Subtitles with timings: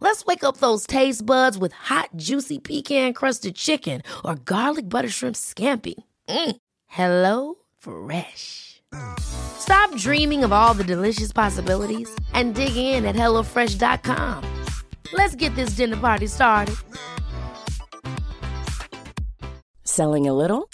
[0.00, 5.08] Let's wake up those taste buds with hot, juicy pecan crusted chicken or garlic butter
[5.08, 5.94] shrimp scampi.
[6.28, 6.56] Mm.
[6.86, 8.82] Hello Fresh.
[9.18, 14.64] Stop dreaming of all the delicious possibilities and dig in at HelloFresh.com.
[15.12, 16.76] Let's get this dinner party started.
[19.84, 20.68] Selling a little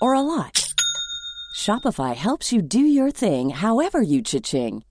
[0.00, 0.74] or a lot?
[1.54, 4.82] Shopify helps you do your thing however you cha-ching.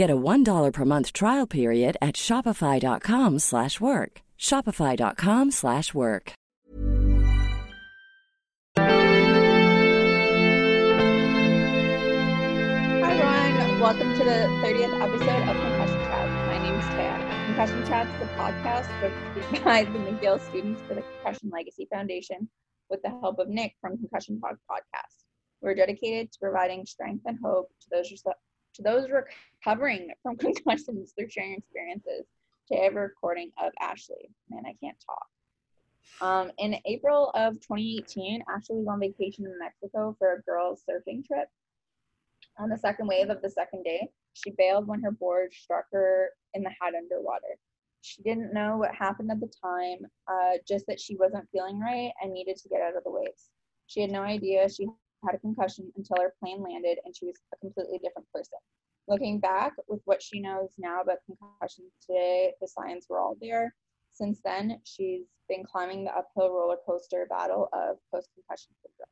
[0.00, 4.22] Get a $1 per month trial period at shopify.com slash work.
[4.38, 6.32] Shopify.com slash work.
[8.78, 8.86] Hi
[13.10, 16.28] everyone, welcome to the 30th episode of Concussion Chat.
[16.48, 17.44] My name is Taya.
[17.44, 22.48] Concussion Chat is a podcast hosted by the McGill students for the Concussion Legacy Foundation
[22.88, 25.24] with the help of Nick from Concussion Talk Podcast.
[25.60, 28.08] We're dedicated to providing strength and hope to those
[28.74, 32.26] to those recovering from concussions through sharing experiences.
[32.68, 34.30] to we're recording of Ashley.
[34.48, 35.26] Man, I can't talk.
[36.20, 41.24] Um, in April of 2018, Ashley was on vacation in Mexico for a girls' surfing
[41.24, 41.48] trip.
[42.58, 46.30] On the second wave of the second day, she bailed when her board struck her
[46.54, 47.56] in the head underwater.
[48.02, 49.98] She didn't know what happened at the time,
[50.28, 53.50] uh, just that she wasn't feeling right and needed to get out of the waves.
[53.86, 54.86] She had no idea she
[55.24, 58.58] had a concussion until her plane landed and she was a completely different person.
[59.08, 63.74] Looking back with what she knows now about concussions today, the signs were all there.
[64.12, 69.08] Since then, she's been climbing the uphill roller coaster battle of post concussion syndrome,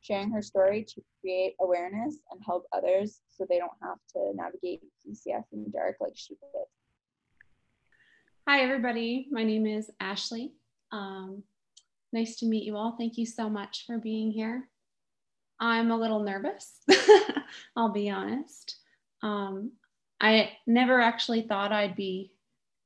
[0.00, 4.82] sharing her story to create awareness and help others so they don't have to navigate
[5.04, 6.66] PCS in the dark like she did.
[8.48, 9.28] Hi, everybody.
[9.30, 10.52] My name is Ashley.
[10.92, 11.42] Um,
[12.12, 12.96] nice to meet you all.
[12.96, 14.68] Thank you so much for being here.
[15.60, 16.80] I'm a little nervous,
[17.76, 18.76] I'll be honest.
[19.22, 19.72] Um,
[20.20, 22.32] I never actually thought I'd be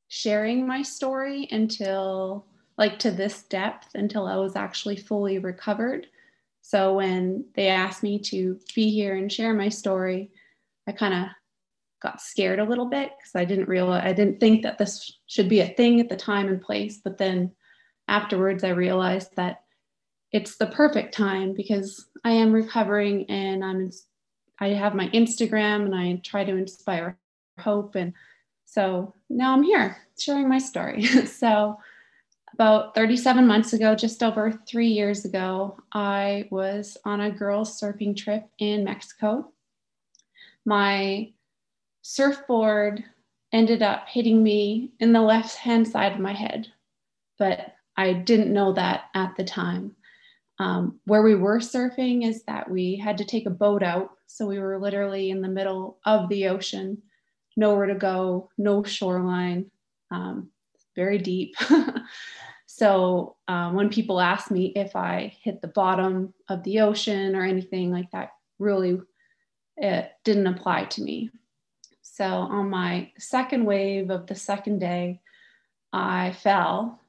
[0.08, 2.46] sharing my story until,
[2.76, 6.08] like, to this depth, until I was actually fully recovered.
[6.62, 10.30] So when they asked me to be here and share my story,
[10.88, 11.28] I kind of
[12.02, 15.48] got scared a little bit because I didn't realize, I didn't think that this should
[15.48, 17.00] be a thing at the time and place.
[17.02, 17.52] But then
[18.08, 19.62] afterwards, I realized that
[20.32, 23.90] it's the perfect time because I am recovering and I'm
[24.60, 27.18] I have my Instagram and I try to inspire
[27.58, 28.12] hope and
[28.64, 31.02] so now I'm here sharing my story.
[31.26, 31.78] so
[32.54, 38.16] about 37 months ago, just over 3 years ago, I was on a girls surfing
[38.16, 39.52] trip in Mexico.
[40.64, 41.32] My
[42.02, 43.04] surfboard
[43.52, 46.68] ended up hitting me in the left hand side of my head,
[47.38, 49.94] but I didn't know that at the time.
[50.58, 54.10] Um, where we were surfing is that we had to take a boat out.
[54.26, 57.02] So we were literally in the middle of the ocean,
[57.56, 59.70] nowhere to go, no shoreline,
[60.10, 60.50] um,
[60.94, 61.56] very deep.
[62.66, 67.42] so um, when people ask me if I hit the bottom of the ocean or
[67.42, 69.00] anything like that, really
[69.76, 71.30] it didn't apply to me.
[72.02, 75.20] So on my second wave of the second day,
[75.92, 77.00] I fell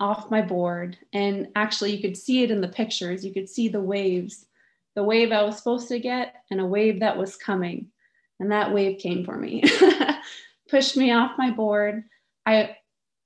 [0.00, 0.96] off my board.
[1.12, 3.24] And actually, you could see it in the pictures.
[3.24, 4.46] You could see the waves
[4.94, 7.88] the wave I was supposed to get and a wave that was coming.
[8.40, 9.62] And that wave came for me,
[10.70, 12.04] pushed me off my board.
[12.46, 12.76] I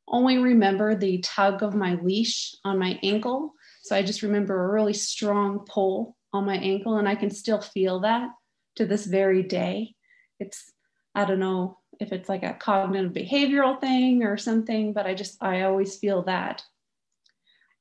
[0.07, 3.55] only remember the tug of my leash on my ankle.
[3.83, 7.61] So I just remember a really strong pull on my ankle, and I can still
[7.61, 8.29] feel that
[8.77, 9.95] to this very day.
[10.39, 10.73] It's,
[11.15, 15.43] I don't know, if it's like a cognitive behavioral thing or something, but I just,
[15.43, 16.63] I always feel that.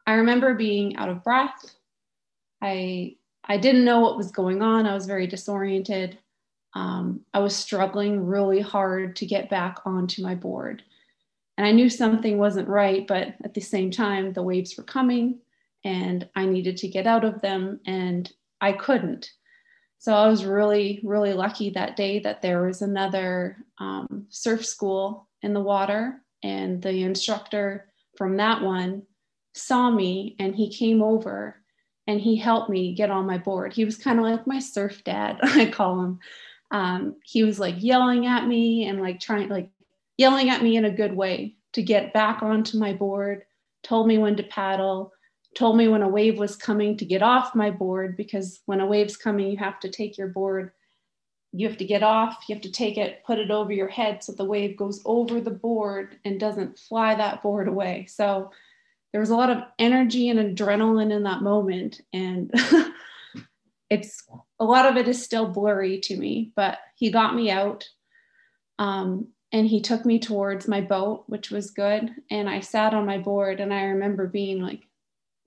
[0.05, 1.75] I remember being out of breath.
[2.61, 4.85] I, I didn't know what was going on.
[4.85, 6.17] I was very disoriented.
[6.73, 10.83] Um, I was struggling really hard to get back onto my board.
[11.57, 15.39] And I knew something wasn't right, but at the same time, the waves were coming
[15.83, 17.79] and I needed to get out of them.
[17.85, 18.31] And
[18.61, 19.31] I couldn't.
[19.99, 25.27] So I was really, really lucky that day that there was another um, surf school
[25.41, 29.03] in the water, and the instructor from that one
[29.53, 31.55] saw me and he came over
[32.05, 33.73] and he helped me get on my board.
[33.73, 36.19] He was kind of like my surf dad, I call him.
[36.71, 39.69] Um, he was like yelling at me and like trying, like
[40.17, 43.43] yelling at me in a good way to get back onto my board,
[43.83, 45.11] told me when to paddle,
[45.55, 48.85] told me when a wave was coming to get off my board because when a
[48.85, 50.71] wave's coming, you have to take your board,
[51.51, 54.23] you have to get off, you have to take it, put it over your head
[54.23, 58.05] so the wave goes over the board and doesn't fly that board away.
[58.09, 58.51] So
[59.11, 62.01] there was a lot of energy and adrenaline in that moment.
[62.13, 62.51] And
[63.89, 64.23] it's
[64.59, 67.87] a lot of it is still blurry to me, but he got me out.
[68.79, 72.11] Um, and he took me towards my boat, which was good.
[72.29, 74.81] And I sat on my board, and I remember being like,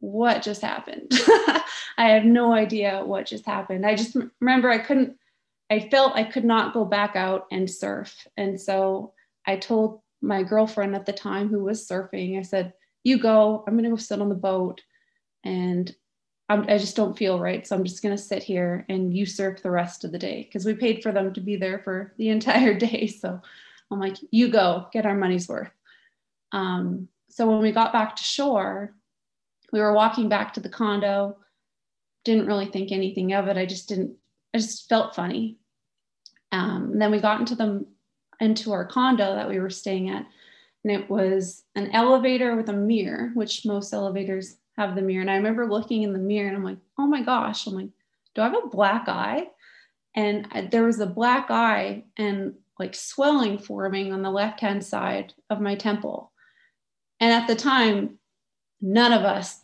[0.01, 1.11] what just happened?
[1.99, 3.87] I have no idea what just happened.
[3.87, 5.17] I just remember I couldn't,
[5.71, 8.27] I felt I could not go back out and surf.
[8.37, 9.13] And so
[9.47, 12.73] I told my girlfriend at the time who was surfing, I said,
[13.05, 14.81] You go, I'm going to go sit on the boat
[15.45, 15.95] and
[16.49, 17.67] I'm, i just don't feel right.
[17.67, 20.43] So I'm just going to sit here and you surf the rest of the day
[20.43, 23.07] because we paid for them to be there for the entire day.
[23.07, 23.41] So
[23.91, 25.71] I'm like, You go, get our money's worth.
[26.53, 28.95] Um, so when we got back to shore,
[29.73, 31.37] we were walking back to the condo.
[32.25, 33.57] Didn't really think anything of it.
[33.57, 34.17] I just didn't
[34.55, 35.59] i just felt funny.
[36.53, 37.87] Um, then we got into the
[38.41, 40.27] into our condo that we were staying at
[40.83, 45.21] and it was an elevator with a mirror which most elevators have the mirror.
[45.21, 47.67] And i remember looking in the mirror and i'm like oh my gosh.
[47.67, 47.91] I'm like
[48.35, 49.49] do i have a black eye?
[50.17, 54.85] And I, there was a black eye and like swelling forming on the left hand
[54.85, 56.33] side of my temple.
[57.21, 58.19] And at the time
[58.81, 59.61] none of us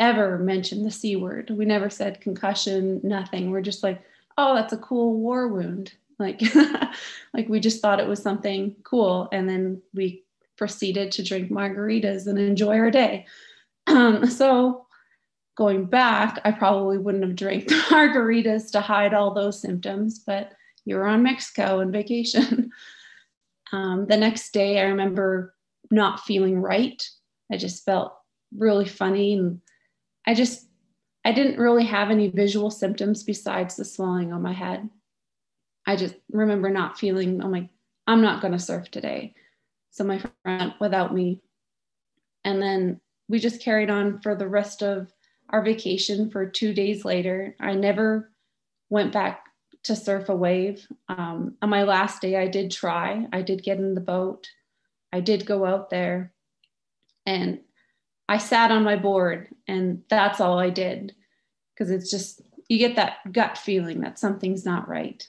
[0.00, 1.50] ever mentioned the C word.
[1.50, 3.50] We never said concussion, nothing.
[3.50, 4.02] We're just like,
[4.36, 5.92] oh, that's a cool war wound.
[6.18, 6.40] Like,
[7.34, 9.28] like we just thought it was something cool.
[9.32, 10.24] And then we
[10.56, 13.26] proceeded to drink margaritas and enjoy our day.
[13.86, 14.86] Um, so
[15.56, 20.52] going back, I probably wouldn't have drank margaritas to hide all those symptoms, but
[20.84, 22.70] you were on Mexico and vacation.
[23.74, 25.54] Um, the next day, I remember
[25.90, 27.02] not feeling right.
[27.50, 28.14] I just felt
[28.56, 29.60] really funny and
[30.26, 30.68] I just
[31.24, 34.88] I didn't really have any visual symptoms besides the swelling on my head.
[35.86, 37.68] I just remember not feeling I'm like
[38.06, 39.34] I'm not going to surf today.
[39.90, 41.40] So my friend without me.
[42.44, 45.12] And then we just carried on for the rest of
[45.50, 47.54] our vacation for 2 days later.
[47.60, 48.32] I never
[48.90, 49.44] went back
[49.84, 50.86] to surf a wave.
[51.08, 53.26] Um, on my last day, I did try.
[53.32, 54.48] I did get in the boat.
[55.12, 56.32] I did go out there.
[57.26, 57.60] And
[58.32, 61.14] I sat on my board and that's all I did
[61.74, 65.22] because it's just you get that gut feeling that something's not right.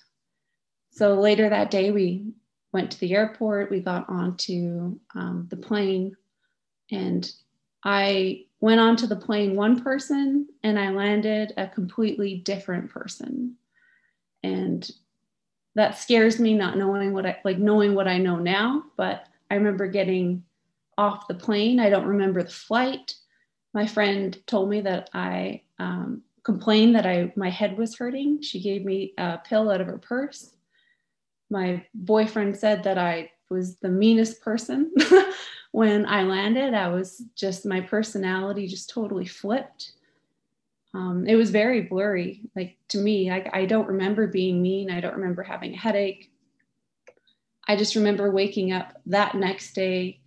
[0.92, 2.32] So later that day, we
[2.72, 3.70] went to the airport.
[3.70, 6.16] We got onto um, the plane,
[6.92, 7.30] and
[7.84, 13.58] I went onto the plane one person, and I landed a completely different person.
[14.44, 14.90] And
[15.76, 18.84] that scares me, not knowing what I like, knowing what I know now.
[18.96, 20.46] But I remember getting
[20.98, 21.80] off the plane.
[21.80, 23.16] I don't remember the flight.
[23.74, 28.42] My friend told me that I um, complained that I my head was hurting.
[28.42, 30.56] She gave me a pill out of her purse.
[31.50, 34.92] My boyfriend said that I was the meanest person
[35.71, 36.73] when I landed.
[36.73, 39.94] I was just my personality just totally flipped.
[40.94, 42.42] Um, it was very blurry.
[42.56, 44.92] Like to me, I, I don't remember being mean.
[44.92, 46.31] I don't remember having a headache.
[47.68, 50.19] I just remember waking up that next day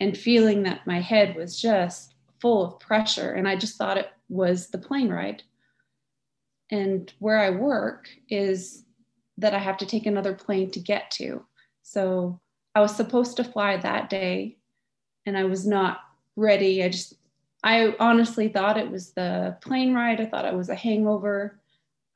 [0.00, 3.32] and feeling that my head was just full of pressure.
[3.32, 5.42] And I just thought it was the plane ride.
[6.70, 8.84] And where I work is
[9.38, 11.44] that I have to take another plane to get to.
[11.82, 12.40] So
[12.74, 14.56] I was supposed to fly that day
[15.26, 16.00] and I was not
[16.36, 16.82] ready.
[16.82, 17.14] I just,
[17.62, 20.20] I honestly thought it was the plane ride.
[20.20, 21.60] I thought it was a hangover.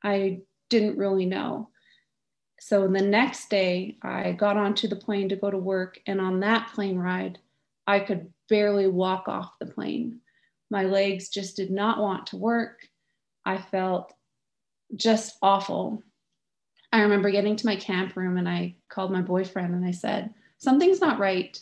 [0.03, 0.39] I
[0.69, 1.69] didn't really know.
[2.59, 5.99] So the next day, I got onto the plane to go to work.
[6.07, 7.37] And on that plane ride,
[7.87, 10.19] I could barely walk off the plane.
[10.69, 12.87] My legs just did not want to work.
[13.45, 14.13] I felt
[14.95, 16.01] just awful.
[16.91, 20.33] I remember getting to my camp room and I called my boyfriend and I said,
[20.57, 21.59] Something's not right.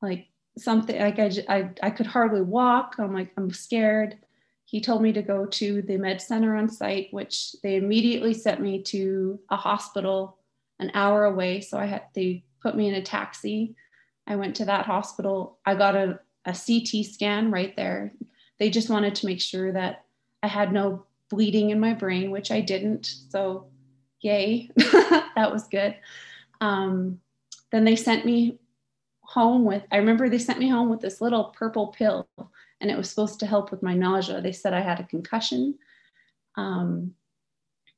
[0.00, 2.96] Like something, like I, I, I could hardly walk.
[2.98, 4.16] I'm like, I'm scared.
[4.64, 8.60] He told me to go to the med center on site, which they immediately sent
[8.60, 10.38] me to a hospital
[10.80, 11.60] an hour away.
[11.60, 13.76] So I had, they put me in a taxi
[14.26, 15.58] I went to that hospital.
[15.64, 18.12] I got a, a CT scan right there.
[18.58, 20.04] They just wanted to make sure that
[20.42, 23.06] I had no bleeding in my brain, which I didn't.
[23.30, 23.66] So,
[24.20, 25.96] yay, that was good.
[26.60, 27.20] Um,
[27.72, 28.58] then they sent me
[29.20, 32.28] home with, I remember they sent me home with this little purple pill,
[32.80, 34.40] and it was supposed to help with my nausea.
[34.40, 35.78] They said I had a concussion.
[36.56, 37.14] Um,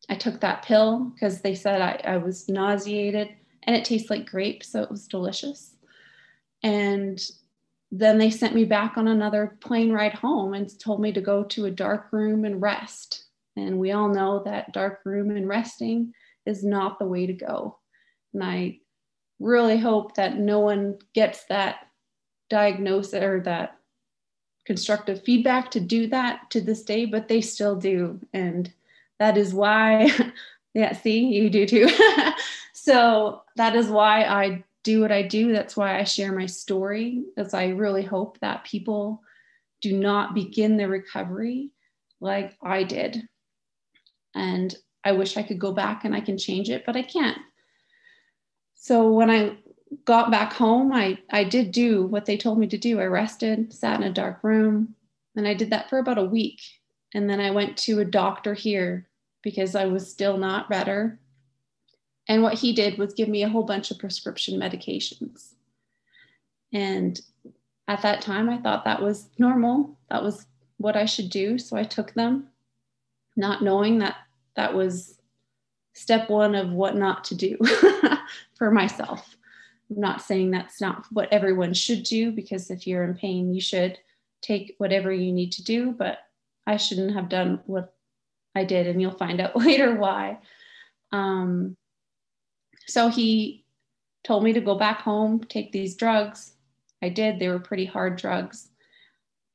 [0.09, 3.29] I took that pill because they said I, I was nauseated
[3.65, 5.75] and it tastes like grape, so it was delicious.
[6.63, 7.21] And
[7.91, 11.45] then they sent me back on another plane ride home and told me to go
[11.45, 13.25] to a dark room and rest.
[13.57, 16.13] And we all know that dark room and resting
[16.45, 17.79] is not the way to go.
[18.35, 18.79] And I
[19.41, 21.87] really hope that no one gets that
[22.51, 23.77] diagnosis or that
[24.67, 28.21] constructive feedback to do that to this day, but they still do.
[28.35, 28.71] And
[29.19, 30.11] that is why,
[30.75, 31.89] yeah, see, you do too.
[32.75, 35.53] so that is why I do what I do.
[35.53, 39.23] That's why I share my story, as I really hope that people
[39.83, 41.73] do not begin their recovery
[42.23, 43.29] like I did.
[44.35, 47.37] And I wish I could go back and I can change it, but I can't.
[48.77, 49.59] So when I
[50.07, 52.99] got back home, I, I did do what they told me to do.
[52.99, 54.95] I rested, sat in a dark room,
[55.37, 56.63] and I did that for about a week.
[57.13, 59.07] And then I went to a doctor here
[59.43, 61.21] because I was still not better.
[62.29, 65.55] And what he did was give me a whole bunch of prescription medications.
[66.73, 67.19] And
[67.89, 69.99] at that time, I thought that was normal.
[70.11, 71.59] That was what I should do.
[71.59, 72.49] So I took them,
[73.37, 74.17] not knowing that
[74.57, 75.19] that was
[75.95, 77.57] step one of what not to do
[78.57, 79.37] for myself.
[79.91, 83.61] I'm not saying that's not what everyone should do because if you're in pain, you
[83.61, 83.99] should
[84.43, 86.19] take whatever you need to do, but
[86.67, 87.95] I shouldn't have done what
[88.55, 90.39] I did, and you'll find out later why.
[91.11, 91.77] Um,
[92.89, 93.65] so he
[94.25, 96.53] told me to go back home, take these drugs.
[97.03, 98.69] I did, they were pretty hard drugs.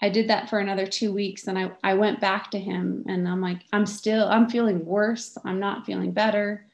[0.01, 3.27] I did that for another two weeks and I, I went back to him and
[3.27, 5.37] I'm like, I'm still, I'm feeling worse.
[5.45, 6.67] I'm not feeling better.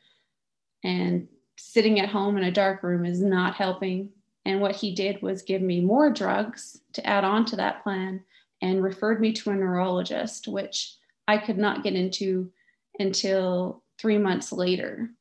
[0.83, 4.09] And sitting at home in a dark room is not helping.
[4.45, 8.21] And what he did was give me more drugs to add on to that plan
[8.61, 10.95] and referred me to a neurologist, which
[11.27, 12.51] I could not get into
[12.99, 15.11] until three months later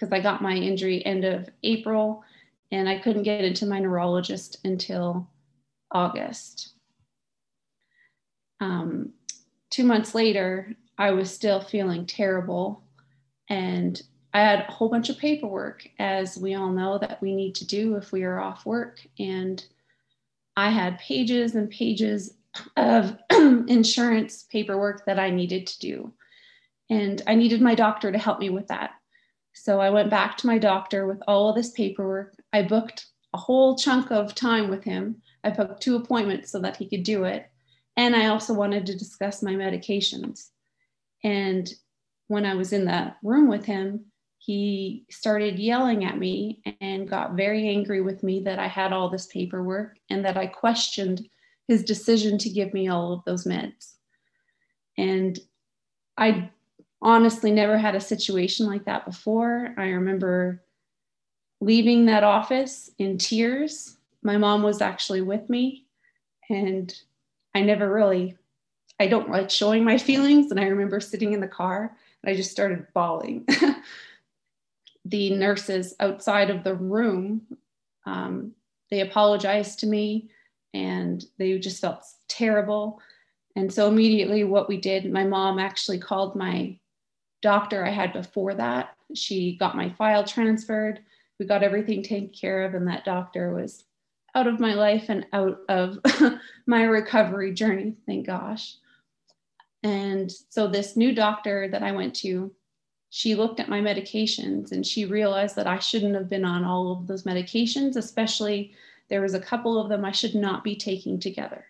[0.00, 2.24] because I got my injury end of April
[2.72, 5.28] and I couldn't get into my neurologist until
[5.92, 6.72] August.
[8.60, 9.10] Um,
[9.68, 12.82] two months later, I was still feeling terrible
[13.48, 14.00] and
[14.32, 17.66] I had a whole bunch of paperwork, as we all know, that we need to
[17.66, 19.04] do if we are off work.
[19.18, 19.62] And
[20.56, 22.34] I had pages and pages
[22.76, 26.12] of insurance paperwork that I needed to do.
[26.90, 28.92] And I needed my doctor to help me with that.
[29.62, 32.34] So I went back to my doctor with all of this paperwork.
[32.50, 35.20] I booked a whole chunk of time with him.
[35.44, 37.46] I booked two appointments so that he could do it.
[37.94, 40.48] And I also wanted to discuss my medications.
[41.24, 41.70] And
[42.28, 44.06] when I was in the room with him,
[44.38, 49.10] he started yelling at me and got very angry with me that I had all
[49.10, 51.28] this paperwork and that I questioned
[51.68, 53.92] his decision to give me all of those meds.
[54.96, 55.38] And
[56.16, 56.50] I
[57.02, 59.74] honestly never had a situation like that before.
[59.76, 60.62] I remember
[61.60, 63.96] leaving that office in tears.
[64.22, 65.86] My mom was actually with me,
[66.48, 66.94] and
[67.54, 68.36] I never really,
[68.98, 70.50] I don't like showing my feelings.
[70.50, 73.46] And I remember sitting in the car and I just started bawling.
[75.04, 77.42] the nurses outside of the room,
[78.04, 78.52] um,
[78.90, 80.28] they apologized to me
[80.74, 83.00] and they just felt terrible.
[83.56, 86.78] And so immediately, what we did, my mom actually called my
[87.42, 88.96] doctor I had before that.
[89.14, 91.00] She got my file transferred.
[91.38, 93.84] We got everything taken care of, and that doctor was
[94.34, 95.98] out of my life and out of
[96.66, 98.76] my recovery journey, thank gosh.
[99.82, 102.52] And so, this new doctor that I went to,
[103.08, 106.92] she looked at my medications and she realized that I shouldn't have been on all
[106.92, 108.74] of those medications, especially
[109.08, 111.64] there was a couple of them I should not be taking together.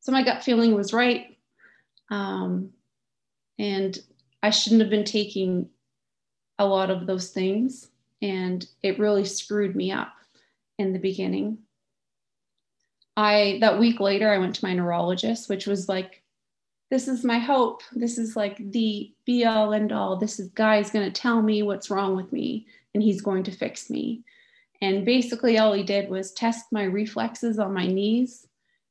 [0.00, 1.38] So my gut feeling was right.
[2.10, 2.70] Um,
[3.58, 3.98] and
[4.46, 5.68] I shouldn't have been taking
[6.56, 7.88] a lot of those things.
[8.22, 10.14] And it really screwed me up
[10.78, 11.58] in the beginning.
[13.16, 16.22] I, that week later, I went to my neurologist, which was like
[16.92, 17.82] this is my hope.
[17.92, 20.16] This is like the be all end all.
[20.16, 23.50] This is guy's going to tell me what's wrong with me and he's going to
[23.50, 24.22] fix me.
[24.80, 28.46] And basically, all he did was test my reflexes on my knees,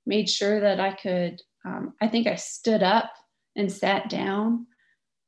[0.05, 3.13] made sure that I could, um, I think I stood up
[3.55, 4.67] and sat down.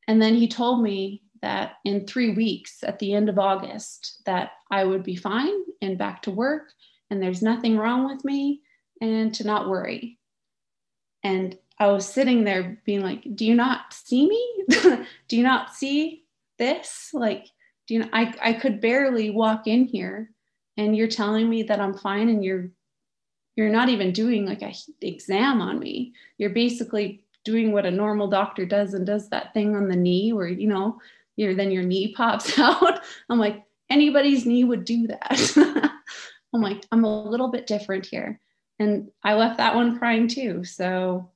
[0.08, 4.52] And then he told me that in three weeks at the end of August that
[4.72, 6.72] I would be fine and back to work
[7.10, 8.62] and there's nothing wrong with me
[9.02, 10.18] and to not worry.
[11.24, 14.64] And I was sitting there being like, do you not see me?
[15.28, 16.24] do you not see
[16.58, 17.10] this?
[17.14, 17.46] Like,
[17.88, 20.32] do you know, I, I could barely walk in here
[20.76, 22.70] and you're telling me that I'm fine and you're
[23.56, 24.72] you're not even doing like a
[25.02, 26.14] exam on me.
[26.38, 30.34] You're basically doing what a normal doctor does and does that thing on the knee
[30.34, 31.00] where you know
[31.38, 33.00] your then your knee pops out.
[33.30, 35.54] I'm like anybody's knee would do that.
[36.54, 38.42] I'm like I'm a little bit different here.
[38.80, 40.66] And I left that one crying too.
[40.66, 41.30] So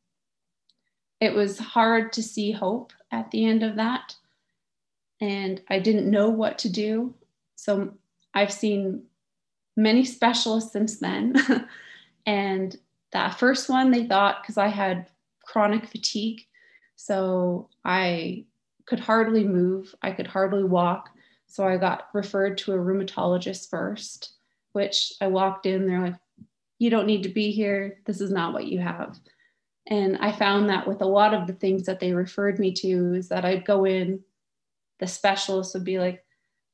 [1.21, 4.15] it was hard to see hope at the end of that.
[5.21, 7.13] And I didn't know what to do.
[7.55, 7.93] So
[8.33, 9.03] I've seen
[9.77, 11.35] many specialists since then.
[12.25, 12.75] and
[13.13, 15.07] that first one, they thought because I had
[15.51, 16.41] chronic fatigue.
[16.95, 18.45] So I
[18.85, 21.09] could hardly move, I could hardly walk.
[21.47, 24.33] So I got referred to a rheumatologist first,
[24.71, 26.15] which I walked in, they're like,
[26.79, 27.99] you don't need to be here.
[28.05, 29.19] This is not what you have.
[29.87, 33.13] And I found that with a lot of the things that they referred me to,
[33.15, 34.21] is that I'd go in,
[34.99, 36.23] the specialist would be like,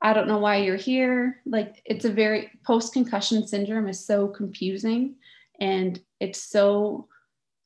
[0.01, 1.41] I don't know why you're here.
[1.45, 5.15] Like, it's a very post concussion syndrome is so confusing
[5.59, 7.07] and it's so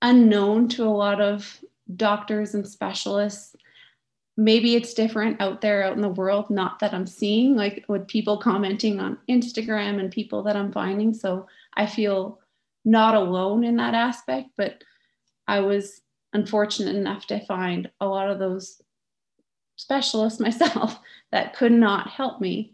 [0.01, 1.59] unknown to a lot of
[1.95, 3.55] doctors and specialists.
[4.37, 8.07] Maybe it's different out there out in the world, not that I'm seeing, like with
[8.07, 11.13] people commenting on Instagram and people that I'm finding.
[11.13, 12.39] So I feel
[12.85, 14.83] not alone in that aspect, but
[15.47, 16.01] I was
[16.33, 18.81] unfortunate enough to find a lot of those
[19.75, 20.99] specialists myself
[21.31, 22.73] that could not help me.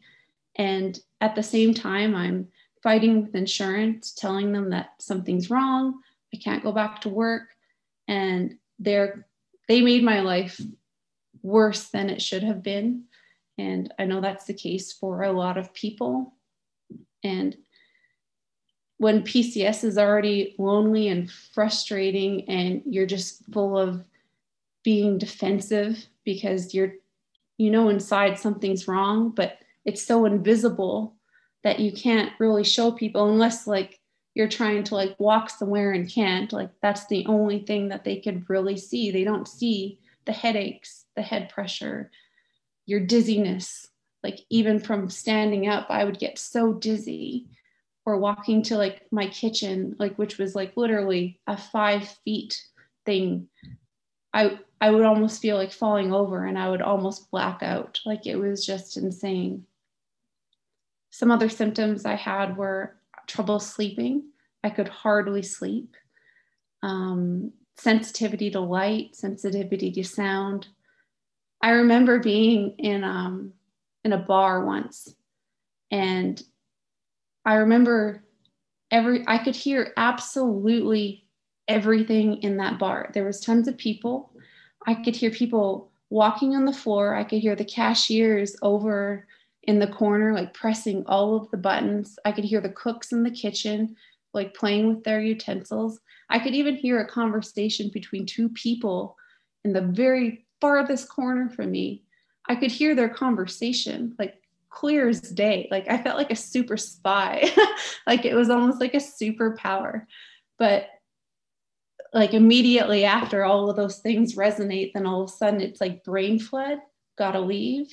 [0.55, 2.48] And at the same time, I'm
[2.84, 6.00] fighting with insurance, telling them that something's wrong,
[6.34, 7.50] I can't go back to work.
[8.07, 9.27] And they're
[9.67, 10.62] they made my life
[11.41, 13.03] worse than it should have been.
[13.57, 16.34] And I know that's the case for a lot of people.
[17.24, 17.55] And
[18.98, 24.03] when PCS is already lonely and frustrating, and you're just full of
[24.84, 26.93] being defensive because you're,
[27.57, 31.15] you know, inside something's wrong, but it's so invisible
[31.63, 33.96] that you can't really show people unless like
[34.38, 38.17] you're trying to like walk somewhere and can't like that's the only thing that they
[38.17, 39.10] could really see.
[39.10, 42.12] They don't see the headaches the head pressure
[42.86, 43.88] your dizziness.
[44.23, 47.47] Like even from standing up i would get so dizzy.
[48.06, 52.62] Or walking to like my kitchen like which was like literally a five feet
[53.08, 53.47] thing.
[54.36, 58.00] I i would almost feel like falling over and i would almost black out.
[58.06, 59.65] Like it was just insane.
[61.10, 62.96] Some other symptoms I had were
[63.28, 64.24] trouble sleeping.
[64.63, 65.96] I could hardly sleep.
[66.84, 70.68] Um, sensitivity to light, sensitivity to sound.
[71.62, 73.54] I remember being in um,
[74.04, 75.16] in a bar once,
[75.92, 76.42] and
[77.46, 78.24] I remember
[78.92, 81.26] every I could hear absolutely
[81.68, 83.10] everything in that bar.
[83.13, 84.32] There was tons of people.
[84.86, 87.16] I could hear people walking on the floor.
[87.16, 89.28] I could hear the cashiers over
[89.67, 92.17] in the corner, like pressing all of the buttons.
[92.25, 93.95] I could hear the cooks in the kitchen,
[94.34, 95.99] like playing with their utensils.
[96.30, 99.17] I could even hear a conversation between two people
[99.65, 102.03] in the very farthest corner from me.
[102.47, 104.36] I could hear their conversation, like
[104.69, 105.67] clear as day.
[105.69, 107.49] Like I felt like a super spy,
[108.08, 110.06] like it was almost like a superpower.
[110.58, 110.88] But
[112.13, 116.06] like immediately after all of those things resonate, then all of a sudden it's like
[116.06, 116.80] brain flood,
[117.17, 117.88] gotta leave.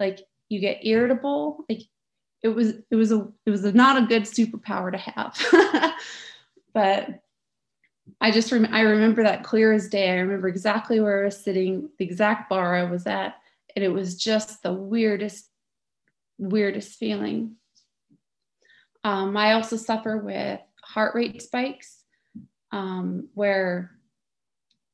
[0.00, 1.82] Like you get irritable like
[2.42, 5.94] it was it was a it was a, not a good superpower to have.
[6.74, 7.08] But
[8.20, 10.10] i just rem- i remember that clear as day.
[10.10, 13.36] I remember exactly where i was sitting the exact bar i was at
[13.74, 15.50] and it was just the weirdest
[16.38, 17.56] weirdest feeling.
[19.02, 22.04] Um, i also suffer with heart rate spikes
[22.70, 23.90] um, where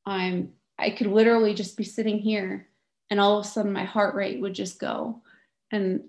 [0.07, 2.69] i'm i could literally just be sitting here
[3.11, 5.23] and all of a sudden my heart rate would just go
[5.75, 6.05] and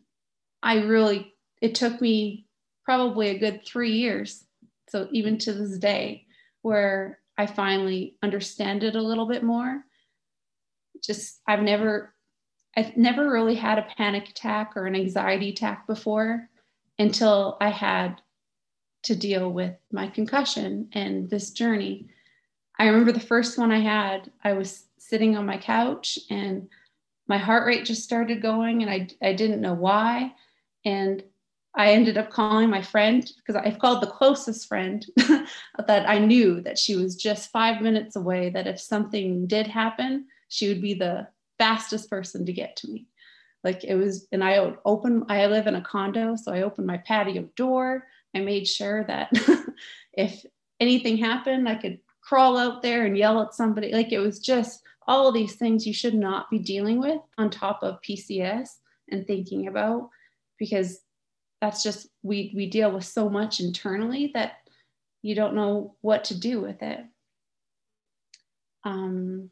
[0.62, 2.46] I really, it took me
[2.84, 4.46] probably a good three years.
[4.90, 6.26] So even to this day,
[6.62, 9.84] where I finally understand it a little bit more.
[11.04, 12.14] Just, I've never,
[12.78, 16.48] I've never really had a panic attack or an anxiety attack before
[16.98, 18.22] until I had
[19.04, 22.08] to deal with my concussion and this journey.
[22.78, 26.68] I remember the first one I had, I was sitting on my couch and
[27.28, 30.34] my heart rate just started going and I, I didn't know why.
[30.84, 31.24] And
[31.76, 36.62] I ended up calling my friend because I've called the closest friend that I knew
[36.62, 40.94] that she was just five minutes away, that if something did happen, she would be
[40.94, 43.08] the fastest person to get to me.
[43.64, 46.98] Like it was, and I open, I live in a condo, so I opened my
[46.98, 48.08] patio door.
[48.34, 49.32] I made sure that
[50.14, 50.46] if
[50.80, 53.92] anything happened, I could crawl out there and yell at somebody.
[53.92, 57.50] Like it was just all of these things you should not be dealing with on
[57.50, 58.70] top of PCS
[59.10, 60.10] and thinking about
[60.58, 61.00] because
[61.62, 64.58] that's just we we deal with so much internally that
[65.22, 67.00] you don't know what to do with it.
[68.84, 69.50] Um,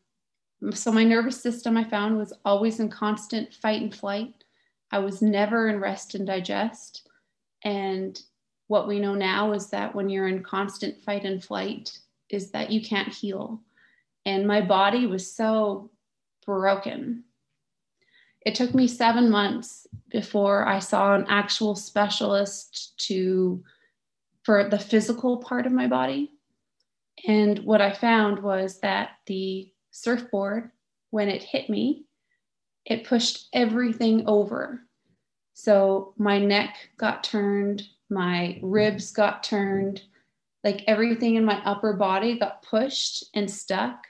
[0.73, 4.43] so my nervous system I found was always in constant fight and flight.
[4.91, 7.07] I was never in rest and digest.
[7.63, 8.19] And
[8.67, 11.97] what we know now is that when you're in constant fight and flight,
[12.29, 13.61] is that you can't heal.
[14.25, 15.91] And my body was so
[16.45, 17.23] broken.
[18.45, 23.63] It took me seven months before I saw an actual specialist to
[24.43, 26.31] for the physical part of my body.
[27.27, 30.71] And what I found was that the surfboard,
[31.11, 32.05] when it hit me,
[32.85, 34.81] it pushed everything over.
[35.53, 40.01] So my neck got turned, my ribs got turned,
[40.63, 44.05] like everything in my upper body got pushed and stuck.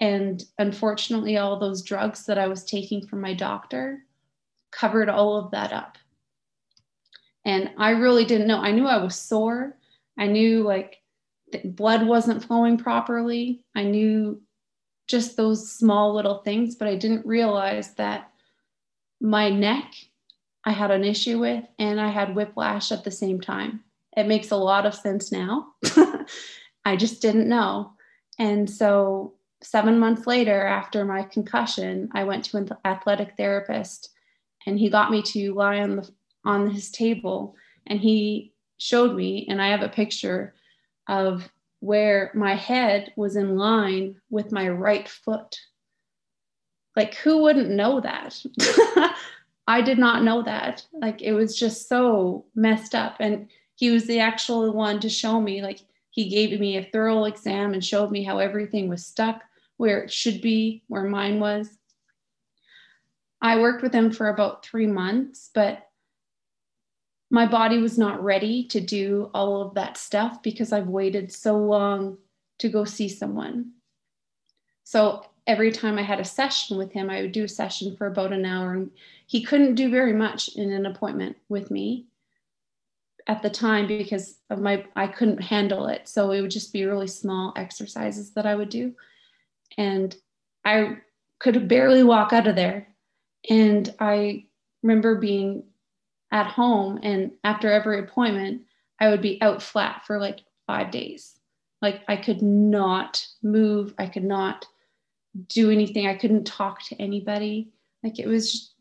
[0.00, 4.04] And unfortunately, all those drugs that I was taking from my doctor
[4.70, 5.98] covered all of that up.
[7.44, 8.60] And I really didn't know.
[8.60, 9.76] I knew I was sore.
[10.18, 10.98] I knew like
[11.64, 13.64] blood wasn't flowing properly.
[13.74, 14.40] I knew
[15.06, 18.30] just those small little things, but I didn't realize that
[19.20, 19.92] my neck
[20.64, 23.82] I had an issue with and I had whiplash at the same time.
[24.16, 25.68] It makes a lot of sense now.
[26.84, 27.92] I just didn't know.
[28.38, 34.10] And so, seven months later, after my concussion, I went to an athletic therapist
[34.66, 36.10] and he got me to lie on, the,
[36.44, 37.54] on his table
[37.86, 40.54] and he showed me, and I have a picture
[41.08, 41.48] of
[41.80, 45.58] where my head was in line with my right foot.
[46.96, 48.42] Like, who wouldn't know that?
[49.66, 50.84] I did not know that.
[50.92, 53.16] Like, it was just so messed up.
[53.20, 57.24] And he was the actual one to show me, like, he gave me a thorough
[57.24, 59.42] exam and showed me how everything was stuck
[59.80, 61.66] where it should be, where mine was.
[63.40, 65.86] I worked with him for about three months, but
[67.30, 71.56] my body was not ready to do all of that stuff because I've waited so
[71.56, 72.18] long
[72.58, 73.70] to go see someone.
[74.84, 78.06] So every time I had a session with him, I would do a session for
[78.06, 78.90] about an hour, and
[79.26, 82.04] he couldn't do very much in an appointment with me
[83.26, 86.06] at the time because of my I couldn't handle it.
[86.06, 88.94] So it would just be really small exercises that I would do.
[89.76, 90.14] And
[90.64, 90.98] I
[91.38, 92.88] could barely walk out of there.
[93.48, 94.44] And I
[94.82, 95.64] remember being
[96.32, 98.62] at home and after every appointment
[99.00, 101.36] i would be out flat for like five days.
[101.82, 103.94] Like i could not move.
[103.98, 104.66] I could not
[105.48, 106.06] do anything.
[106.06, 107.70] I couldn't talk to anybody.
[108.02, 108.74] Like it was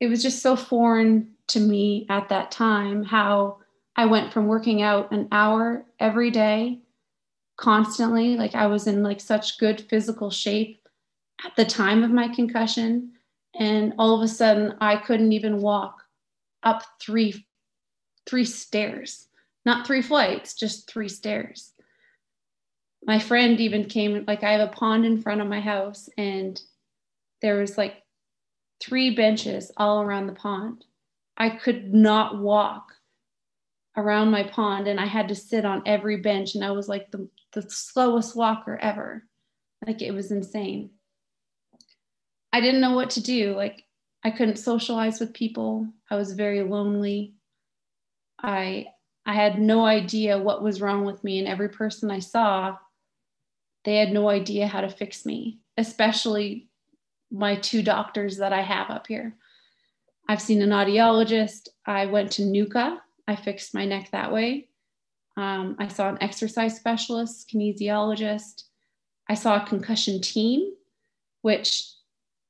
[0.00, 3.58] it was just so foreign to me at that time how
[3.96, 6.78] i went from working out an hour every day
[7.60, 8.36] constantly.
[8.36, 10.88] Like i was in like such good physical shape
[11.44, 13.12] at the time of my concussion
[13.58, 16.02] and all of a sudden i couldn't even walk
[16.62, 17.46] up three
[18.26, 19.28] three stairs.
[19.66, 21.72] Not three flights just three stairs.
[23.04, 26.60] My friend even came like i have a pond in front of my house and
[27.42, 28.02] there was like
[28.80, 30.86] three benches all around the pond.
[31.36, 32.94] I could not walk
[33.96, 37.10] around my pond and i had to sit on every bench and i was like
[37.10, 39.24] the, the slowest walker ever
[39.86, 40.90] like it was insane
[42.52, 43.84] i didn't know what to do like
[44.22, 45.86] I couldn't socialize with people.
[46.10, 47.34] I was very lonely.
[48.42, 48.86] I
[49.26, 52.76] I had no idea what was wrong with me and every person I saw
[53.84, 56.68] they had no idea how to fix me, especially
[57.30, 59.36] my two doctors that I have up here.
[60.28, 61.68] I've seen an audiologist.
[61.86, 62.98] I went to NUCCA.
[63.30, 64.68] I fixed my neck that way.
[65.36, 68.64] Um, I saw an exercise specialist, kinesiologist.
[69.28, 70.72] I saw a concussion team,
[71.42, 71.84] which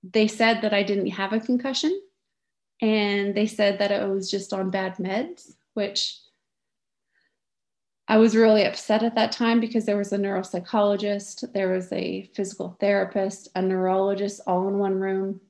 [0.03, 2.01] they said that I didn't have a concussion
[2.81, 6.19] and they said that I was just on bad meds, which
[8.09, 12.31] I was really upset at that time because there was a neuropsychologist, there was a
[12.35, 15.41] physical therapist, a neurologist all in one room.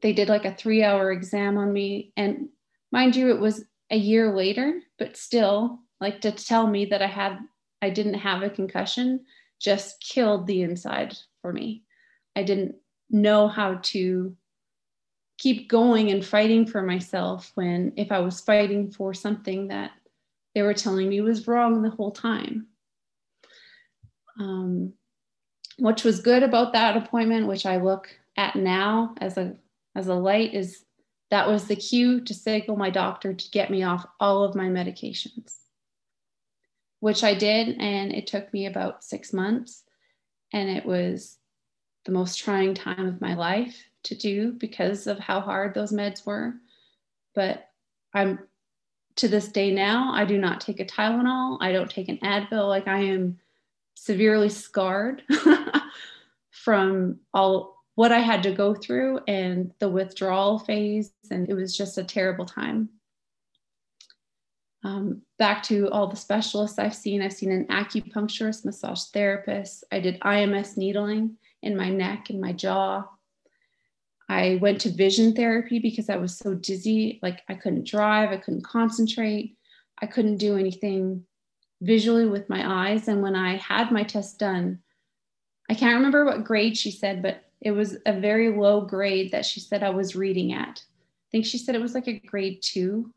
[0.00, 2.12] They did like a three hour exam on me.
[2.16, 2.50] And
[2.92, 7.06] mind you, it was a year later, but still, like to tell me that I
[7.06, 7.38] had,
[7.82, 9.24] I didn't have a concussion
[9.60, 11.84] just killed the inside for me.
[12.36, 12.76] I didn't
[13.10, 14.36] know how to
[15.38, 19.92] keep going and fighting for myself when if I was fighting for something that
[20.54, 22.68] they were telling me was wrong the whole time.
[24.38, 24.92] Um,
[25.78, 29.56] which was good about that appointment, which I look at now as a
[29.96, 30.83] as a light, is
[31.34, 34.66] that was the cue to signal my doctor to get me off all of my
[34.66, 35.56] medications.
[37.00, 37.76] which I did.
[37.80, 39.82] And it took me about six months.
[40.52, 41.38] And it was
[42.04, 46.24] the most trying time of my life to do because of how hard those meds
[46.24, 46.54] were.
[47.34, 47.68] But
[48.14, 48.38] I'm
[49.16, 51.58] to this day now, I do not take a Tylenol.
[51.60, 52.68] I don't take an Advil.
[52.68, 53.40] Like I am
[53.94, 55.24] severely scarred
[56.50, 61.12] from all what I had to go through and the withdrawal phase.
[61.30, 62.88] And it was just a terrible time.
[64.82, 67.22] Um, back to all the specialists I've seen.
[67.22, 69.84] I've seen an acupuncturist, massage therapist.
[69.90, 73.04] I did IMS needling in my neck and my jaw.
[74.28, 77.18] I went to vision therapy because I was so dizzy.
[77.22, 79.56] Like I couldn't drive, I couldn't concentrate,
[80.00, 81.24] I couldn't do anything
[81.80, 83.08] visually with my eyes.
[83.08, 84.80] And when I had my test done,
[85.70, 89.46] I can't remember what grade she said, but it was a very low grade that
[89.46, 90.82] she said I was reading at.
[90.82, 93.12] I think she said it was like a grade two,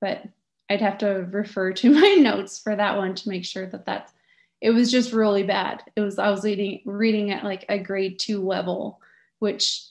[0.00, 0.22] but
[0.70, 4.12] I'd have to refer to my notes for that one to make sure that that's
[4.60, 5.82] it was just really bad.
[5.96, 9.00] It was I was reading reading at like a grade two level,
[9.40, 9.84] which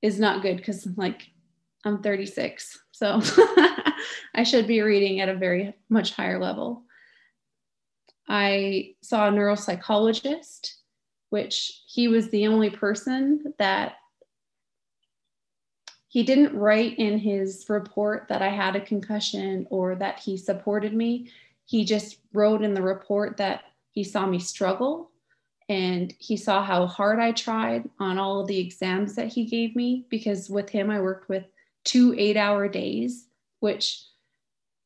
[0.00, 1.28] is not good because like
[1.84, 2.78] I'm 36.
[2.92, 3.20] So
[4.34, 6.84] I should be reading at a very much higher level.
[8.28, 10.74] I saw a neuropsychologist,
[11.32, 13.94] which he was the only person that
[16.06, 20.92] he didn't write in his report that I had a concussion or that he supported
[20.92, 21.30] me.
[21.64, 25.10] He just wrote in the report that he saw me struggle
[25.70, 29.74] and he saw how hard I tried on all of the exams that he gave
[29.74, 31.44] me because with him I worked with
[31.82, 33.28] two 8-hour days
[33.60, 34.04] which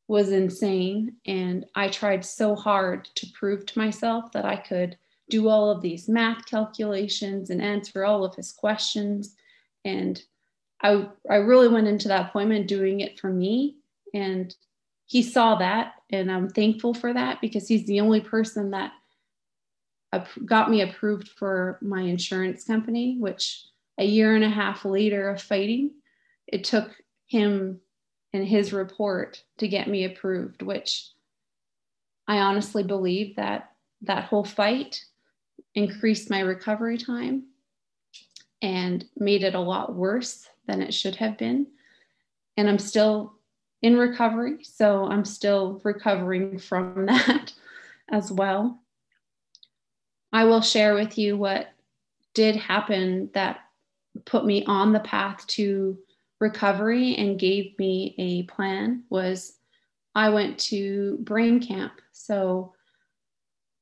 [0.07, 4.97] was insane and I tried so hard to prove to myself that I could
[5.29, 9.35] do all of these math calculations and answer all of his questions.
[9.83, 10.21] And
[10.81, 13.77] I I really went into that appointment doing it for me.
[14.13, 14.55] And
[15.07, 18.91] he saw that and i'm thankful for that because he's the only person that
[20.45, 23.65] got me approved for my insurance company which
[23.97, 25.91] a year and a half later of fighting
[26.45, 26.91] it took
[27.25, 27.79] him
[28.33, 31.09] and his report to get me approved which
[32.27, 35.03] i honestly believe that that whole fight
[35.77, 37.43] increased my recovery time
[38.61, 41.67] and made it a lot worse than it should have been
[42.57, 43.37] and i'm still
[43.81, 44.63] in recovery.
[44.63, 47.53] So I'm still recovering from that
[48.09, 48.81] as well.
[50.33, 51.69] I will share with you what
[52.33, 53.59] did happen that
[54.25, 55.97] put me on the path to
[56.39, 59.53] recovery and gave me a plan was
[60.13, 61.93] I went to brain camp.
[62.11, 62.73] So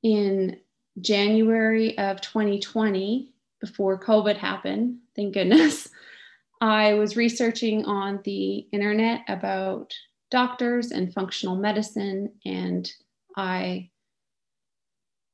[0.03, 0.59] in
[1.01, 5.89] January of 2020, before COVID happened, thank goodness,
[6.61, 9.93] I was researching on the internet about
[10.31, 12.89] doctors and functional medicine, and
[13.35, 13.89] I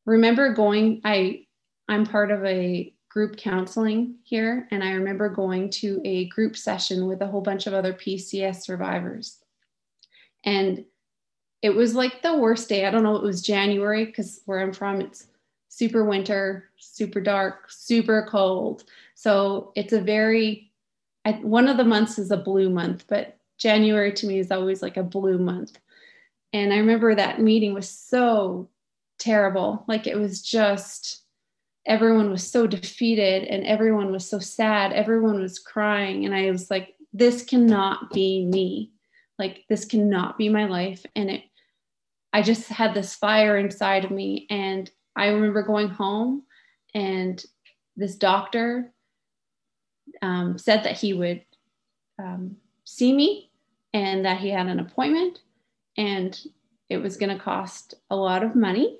[0.06, 1.02] remember going.
[1.04, 1.45] I
[1.88, 7.06] I'm part of a group counseling here, and I remember going to a group session
[7.06, 9.38] with a whole bunch of other PCS survivors,
[10.43, 10.86] and
[11.62, 12.86] it was like the worst day.
[12.86, 13.15] I don't know.
[13.15, 15.28] It was January because where I'm from, it's
[15.72, 18.84] super winter, super dark, super cold.
[19.16, 20.70] So it's a very
[21.24, 24.82] I, one of the months is a blue month, but January to me is always
[24.82, 25.78] like a blue month.
[26.52, 28.70] And I remember that meeting was so
[29.18, 29.86] terrible.
[29.88, 31.22] Like it was just,
[31.86, 34.92] everyone was so defeated and everyone was so sad.
[34.92, 36.26] Everyone was crying.
[36.26, 38.92] And I was like, this cannot be me.
[39.40, 41.06] Like this cannot be my life.
[41.16, 41.44] And it,
[42.34, 44.48] I just had this fire inside of me.
[44.50, 46.43] And I remember going home
[46.93, 47.43] and
[47.95, 48.91] this doctor
[50.21, 51.41] um, said that he would
[52.19, 53.50] um, see me
[53.93, 55.39] and that he had an appointment
[55.97, 56.39] and
[56.89, 59.00] it was going to cost a lot of money.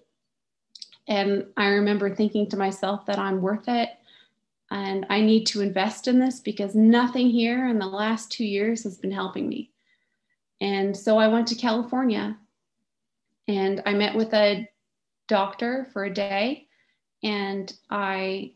[1.08, 3.90] And I remember thinking to myself that I'm worth it
[4.72, 8.84] and I need to invest in this because nothing here in the last two years
[8.84, 9.72] has been helping me.
[10.62, 12.38] And so I went to California
[13.48, 14.70] and I met with a
[15.32, 16.68] doctor for a day
[17.24, 18.52] and I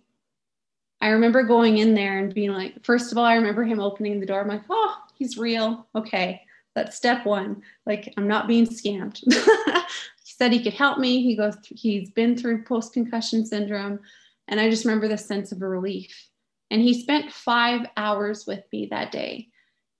[1.01, 4.19] I remember going in there and being like, first of all, I remember him opening
[4.19, 4.41] the door.
[4.41, 5.87] I'm like, oh, he's real.
[5.93, 6.41] Okay,
[6.73, 7.61] that's step one.
[7.85, 9.21] Like, I'm not being scammed.
[9.23, 11.21] he said he could help me.
[11.21, 13.99] He goes, he's been through post concussion syndrome.
[14.47, 16.29] And I just remember the sense of relief.
[16.71, 19.49] And he spent five hours with me that day.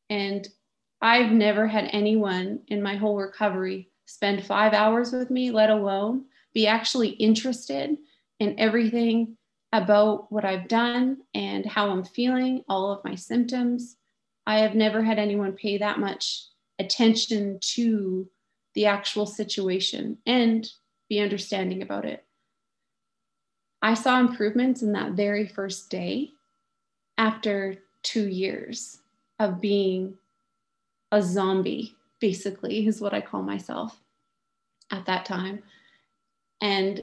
[0.10, 0.48] And
[1.02, 6.26] I've never had anyone in my whole recovery spend five hours with me, let alone
[6.56, 7.96] be actually interested
[8.40, 9.38] in everything
[9.72, 13.98] about what I've done and how I'm feeling, all of my symptoms.
[14.48, 16.46] I have never had anyone pay that much
[16.80, 18.28] attention to
[18.74, 20.18] the actual situation.
[20.26, 20.68] And
[21.10, 22.24] be understanding about it.
[23.82, 26.32] I saw improvements in that very first day
[27.18, 29.00] after two years
[29.40, 30.16] of being
[31.12, 34.00] a zombie, basically, is what I call myself
[34.92, 35.62] at that time.
[36.62, 37.02] And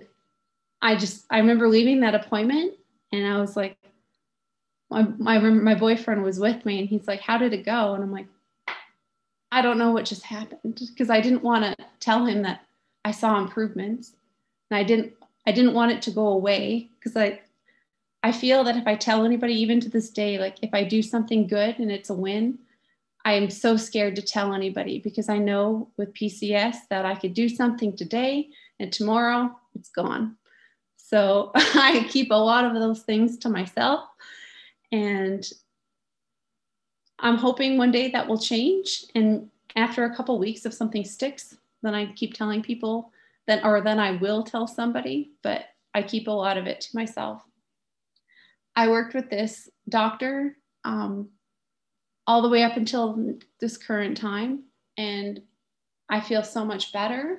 [0.80, 2.74] I just, I remember leaving that appointment
[3.12, 3.76] and I was like,
[4.90, 7.94] my, my, my boyfriend was with me and he's like, How did it go?
[7.94, 8.26] And I'm like,
[9.52, 12.64] I don't know what just happened because I didn't want to tell him that
[13.04, 14.14] I saw improvements
[14.70, 15.12] and I didn't
[15.46, 17.40] I didn't want it to go away because I
[18.22, 21.02] I feel that if I tell anybody even to this day like if I do
[21.02, 22.58] something good and it's a win
[23.26, 27.34] I am so scared to tell anybody because I know with PCS that I could
[27.34, 30.36] do something today and tomorrow it's gone.
[30.96, 34.08] So I keep a lot of those things to myself.
[34.90, 35.46] And
[37.18, 39.04] I'm hoping one day that will change.
[39.14, 43.12] And after a couple weeks, if something sticks, then I keep telling people
[43.46, 46.96] that, or then I will tell somebody, but I keep a lot of it to
[46.96, 47.42] myself.
[48.74, 51.28] I worked with this doctor um,
[52.26, 54.64] all the way up until this current time.
[54.96, 55.42] And
[56.08, 57.38] I feel so much better.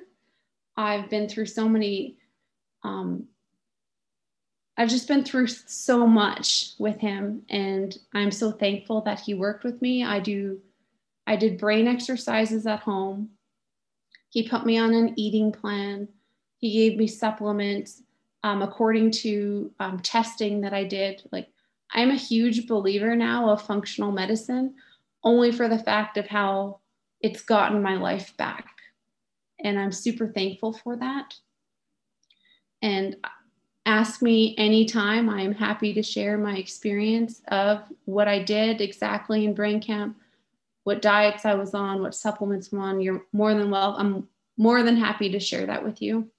[0.76, 2.16] I've been through so many,
[2.82, 3.28] um,
[4.76, 7.42] I've just been through so much with him.
[7.48, 10.04] And I'm so thankful that he worked with me.
[10.04, 10.60] I do,
[11.26, 13.30] I did brain exercises at home.
[14.30, 16.08] He put me on an eating plan.
[16.58, 18.02] He gave me supplements
[18.44, 21.48] um, according to um, testing that I did, like
[21.90, 24.74] I'm a huge believer now of functional medicine
[25.24, 26.80] only for the fact of how
[27.22, 28.73] it's gotten my life back.
[29.64, 31.34] And I'm super thankful for that.
[32.82, 33.16] And
[33.86, 35.28] ask me anytime.
[35.28, 40.18] I'm happy to share my experience of what I did exactly in brain camp,
[40.84, 43.00] what diets I was on, what supplements I'm on.
[43.00, 46.30] You're more than well, I'm more than happy to share that with you.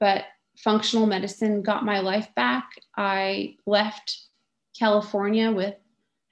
[0.00, 0.24] But
[0.56, 2.70] functional medicine got my life back.
[2.96, 4.20] I left
[4.78, 5.74] California with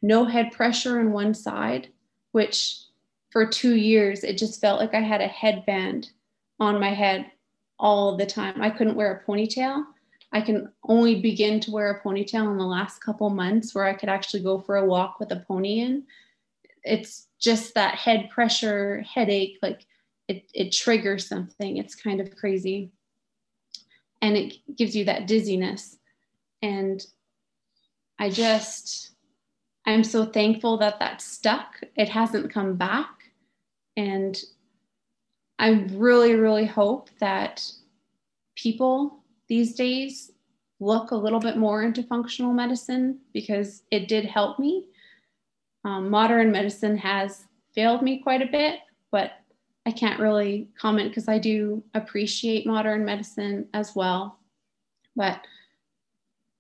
[0.00, 1.88] no head pressure on one side,
[2.32, 2.83] which
[3.34, 6.10] for two years, it just felt like I had a headband
[6.60, 7.32] on my head
[7.80, 8.62] all the time.
[8.62, 9.82] I couldn't wear a ponytail.
[10.30, 13.94] I can only begin to wear a ponytail in the last couple months where I
[13.94, 16.04] could actually go for a walk with a pony in.
[16.84, 19.84] It's just that head pressure, headache, like
[20.28, 21.78] it, it triggers something.
[21.78, 22.92] It's kind of crazy
[24.22, 25.96] and it gives you that dizziness.
[26.62, 27.04] And
[28.16, 29.10] I just,
[29.84, 31.80] I'm so thankful that that stuck.
[31.96, 33.13] It hasn't come back.
[33.96, 34.40] And
[35.58, 37.64] I really, really hope that
[38.56, 40.32] people these days
[40.80, 44.86] look a little bit more into functional medicine because it did help me.
[45.84, 48.80] Um, modern medicine has failed me quite a bit,
[49.10, 49.32] but
[49.86, 54.38] I can't really comment because I do appreciate modern medicine as well.
[55.14, 55.40] But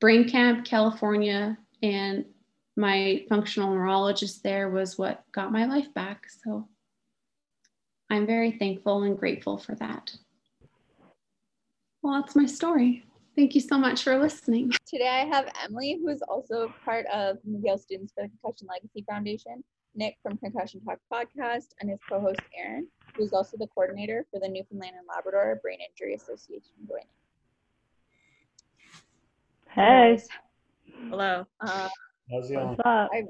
[0.00, 2.24] Brain Camp, California, and
[2.76, 6.26] my functional neurologist there was what got my life back.
[6.44, 6.68] So
[8.10, 10.14] I'm very thankful and grateful for that.
[12.02, 13.04] Well, that's my story.
[13.36, 14.70] Thank you so much for listening.
[14.86, 19.04] Today I have Emily, who is also part of McGill Students for the Concussion Legacy
[19.08, 19.64] Foundation,
[19.94, 22.86] Nick from Concussion Talk Podcast, and his co-host Aaron
[23.16, 27.06] who's also the coordinator for the Newfoundland and Labrador Brain Injury Association joining.
[29.70, 30.22] Hey.
[31.10, 31.46] Hello.
[31.60, 31.88] Uh,
[32.30, 32.76] How's it going?
[32.84, 33.24] I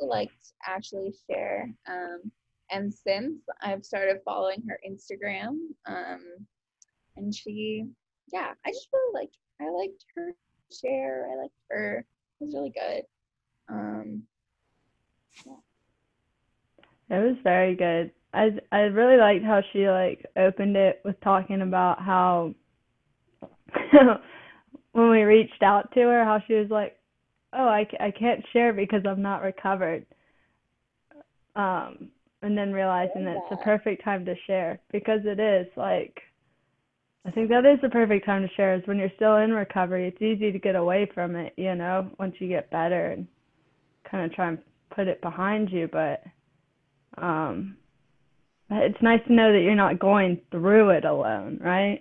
[0.00, 1.72] liked Ashley share.
[1.88, 2.30] Um,
[2.70, 6.24] and since I've started following her Instagram, um,
[7.16, 7.84] and she,
[8.32, 9.36] yeah, I just really liked.
[9.60, 10.34] I liked her
[10.72, 11.28] share.
[11.32, 12.04] I liked her.
[12.40, 13.02] It was really good.
[13.68, 14.22] Um,
[15.46, 17.16] yeah.
[17.18, 18.12] It was very good.
[18.32, 22.54] I I really liked how she like opened it with talking about how
[24.92, 26.96] when we reached out to her, how she was like,
[27.52, 30.06] "Oh, I I can't share because I'm not recovered."
[31.56, 32.10] Um,
[32.42, 36.20] and then realizing that it's the perfect time to share because it is like
[37.26, 40.08] I think that is the perfect time to share is when you're still in recovery.
[40.08, 43.26] It's easy to get away from it, you know, once you get better and
[44.10, 44.58] kind of try and
[44.94, 46.22] put it behind you, but
[47.18, 47.76] um
[48.72, 52.00] it's nice to know that you're not going through it alone, right?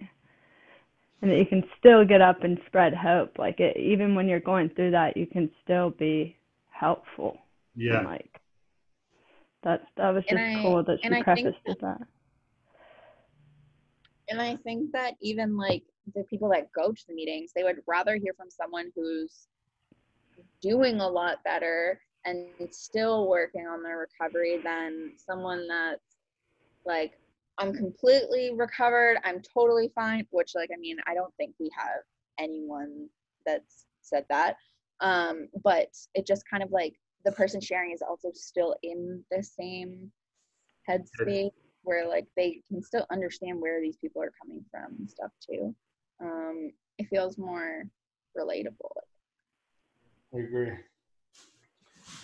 [1.21, 3.39] And that you can still get up and spread hope.
[3.39, 6.37] Like it, even when you're going through that, you can still be
[6.69, 7.39] helpful.
[7.75, 7.97] Yeah.
[7.97, 8.28] And like
[9.63, 12.01] that that was just I, cool that she prefaced that, that.
[14.29, 15.83] And I think that even like
[16.15, 19.47] the people that go to the meetings, they would rather hear from someone who's
[20.61, 26.17] doing a lot better and still working on their recovery than someone that's
[26.85, 27.13] like
[27.59, 29.17] I'm completely recovered.
[29.25, 30.25] I'm totally fine.
[30.31, 32.01] Which, like, I mean, I don't think we have
[32.39, 33.07] anyone
[33.45, 34.55] that's said that.
[35.01, 36.93] Um, but it just kind of like
[37.25, 40.11] the person sharing is also still in the same
[40.89, 41.51] headspace
[41.83, 45.75] where like they can still understand where these people are coming from and stuff too.
[46.21, 47.83] Um, it feels more
[48.37, 48.91] relatable.
[50.33, 50.71] I agree.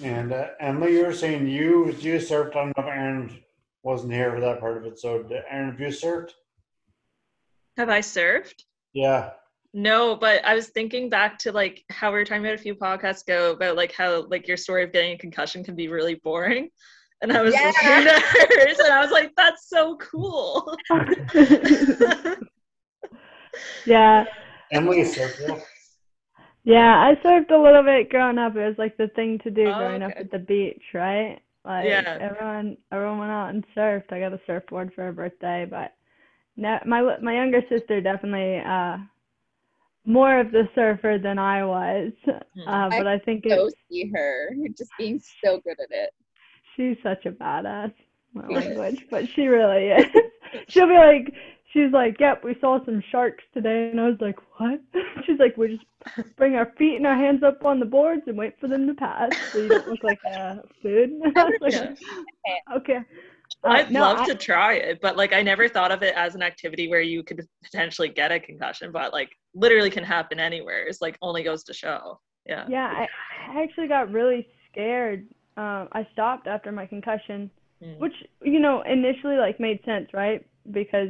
[0.02, 3.44] And uh, Emily, you were saying you you served on Aaron
[3.84, 5.00] wasn't here for that part of it.
[5.00, 6.34] So Aaron, have you served?
[7.78, 8.66] Have I served?
[8.94, 9.32] Yeah.
[9.78, 12.76] No, but I was thinking back to like how we were talking about a few
[12.76, 16.16] podcasts ago about like how like your story of getting a concussion can be really
[16.16, 16.70] boring.
[17.22, 17.74] And I was yeah.
[17.76, 20.78] listening to hers and I was like, that's so cool.
[23.86, 24.24] yeah.
[24.72, 25.62] Emily surfed.
[26.64, 28.56] Yeah, I surfed a little bit growing up.
[28.56, 30.14] It was like the thing to do oh, growing okay.
[30.14, 31.42] up at the beach, right?
[31.66, 32.18] Like yeah.
[32.22, 34.14] everyone, everyone went out and surfed.
[34.14, 35.92] I got a surfboard for her birthday, but
[36.56, 39.00] no, my my younger sister definitely uh
[40.06, 42.12] more of the surfer than I was.
[42.26, 42.68] Hmm.
[42.68, 46.12] Uh, but I, I think so it, see her just being so good at it.
[46.76, 47.94] She's such a badass.
[48.34, 50.06] My language, but she really is.
[50.68, 51.34] She'll be like,
[51.76, 54.82] she's like, "Yep, we saw some sharks today," and I was like, "What?"
[55.26, 58.38] She's like, "We just bring our feet and our hands up on the boards and
[58.38, 61.12] wait for them to pass, so you don't look like a food."
[61.62, 61.96] like, yeah.
[62.76, 63.00] Okay.
[63.64, 66.14] Uh, I'd no, love I, to try it, but like I never thought of it
[66.16, 70.40] as an activity where you could potentially get a concussion, but like literally can happen
[70.40, 70.86] anywhere.
[70.88, 72.20] It's like only goes to show.
[72.46, 72.66] Yeah.
[72.70, 73.08] Yeah, I,
[73.52, 75.28] I actually got really scared.
[75.58, 77.50] Um, I stopped after my concussion,
[77.84, 77.98] mm.
[77.98, 80.46] which you know initially like made sense, right?
[80.72, 81.10] Because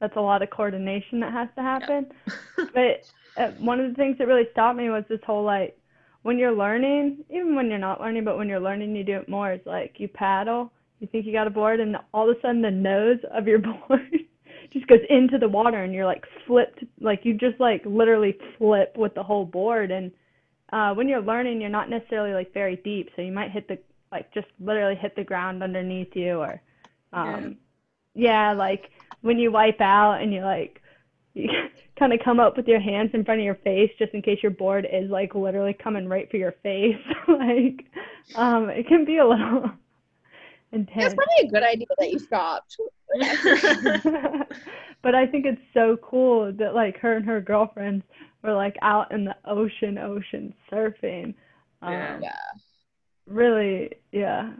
[0.00, 2.06] that's a lot of coordination that has to happen.
[2.58, 2.64] Yeah.
[2.74, 5.76] but uh, one of the things that really stopped me was this whole like
[6.22, 9.28] when you're learning, even when you're not learning, but when you're learning, you do it
[9.28, 9.52] more.
[9.52, 12.62] It's like you paddle, you think you got a board, and all of a sudden
[12.62, 14.08] the nose of your board
[14.72, 18.94] just goes into the water, and you're like flipped, like you just like literally flip
[18.96, 19.90] with the whole board.
[19.90, 20.12] And
[20.72, 23.78] uh, when you're learning, you're not necessarily like very deep, so you might hit the
[24.12, 26.62] like just literally hit the ground underneath you, or
[27.12, 27.56] um,
[28.14, 28.90] yeah, yeah like
[29.22, 30.80] when you wipe out and you like
[31.34, 31.48] you
[31.98, 34.38] kind of come up with your hands in front of your face just in case
[34.42, 36.96] your board is like literally coming right for your face
[37.28, 37.84] like
[38.36, 39.70] um it can be a little
[40.72, 41.12] intense.
[41.12, 42.76] It's probably a good idea that you stopped.
[45.02, 48.04] But i think it's so cool that like her and her girlfriends
[48.42, 51.34] were like out in the ocean ocean surfing.
[51.82, 51.92] Um,
[52.22, 52.32] yeah.
[53.26, 54.52] really yeah.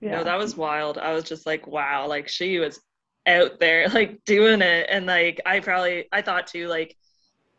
[0.00, 0.16] Yeah.
[0.18, 0.98] No, that was wild.
[0.98, 2.80] I was just like, wow, like she was
[3.26, 4.86] out there like doing it.
[4.88, 6.96] And like i probably i thought too like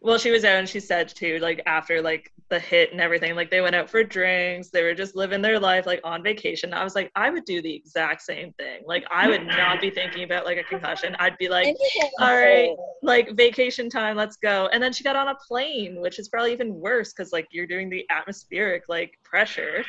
[0.02, 3.36] well she was out and she said too like after like the hit and everything
[3.36, 6.74] like they went out for drinks they were just living their life like on vacation.
[6.74, 8.84] I was like i would do the exact same thing.
[8.86, 11.16] Like i would not be thinking about like a concussion.
[11.20, 11.76] I'd be like
[12.20, 14.70] all right like vacation time let's go.
[14.72, 17.68] And then she got on a plane which is probably even worse because like you're
[17.68, 19.84] doing the atmospheric like pressure.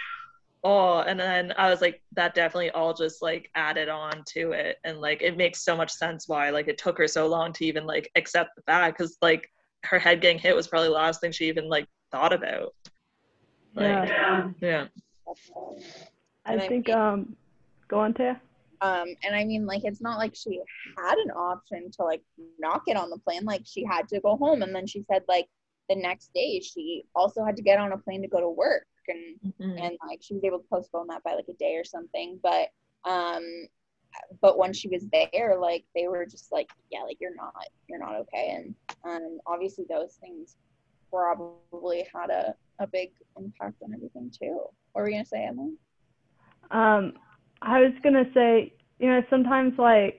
[0.65, 4.79] Oh and then i was like that definitely all just like added on to it.
[4.85, 7.67] And like it makes so much sense why like it took her so long to
[7.67, 9.51] even like accept the fact because like
[9.87, 12.75] her head getting hit was probably the last thing she even like thought about.
[13.75, 14.49] Like, yeah.
[14.61, 14.87] Yeah
[16.47, 17.37] i think um
[17.89, 18.31] go on to
[18.81, 20.61] um and i mean like it's not like she
[20.97, 22.23] had an option to like
[22.59, 23.45] not get on the plane.
[23.45, 24.63] Like she had to go home.
[24.63, 25.49] And then she said like
[25.89, 28.87] the next day she also had to get on a plane to go to work.
[29.09, 29.79] And mm-hmm.
[29.79, 32.39] and like she was able to postpone that by like a day or something.
[32.43, 32.69] But
[33.05, 33.45] um
[34.41, 37.53] but when she was there like they were just like yeah like you're not
[37.89, 38.55] you're not okay.
[38.57, 38.75] And
[39.07, 40.57] um obviously those things
[41.11, 44.61] probably had a, a big impact on everything too.
[44.93, 45.75] What were you gonna say emily?
[46.71, 47.15] Um
[47.63, 50.19] i was gonna say you know sometimes like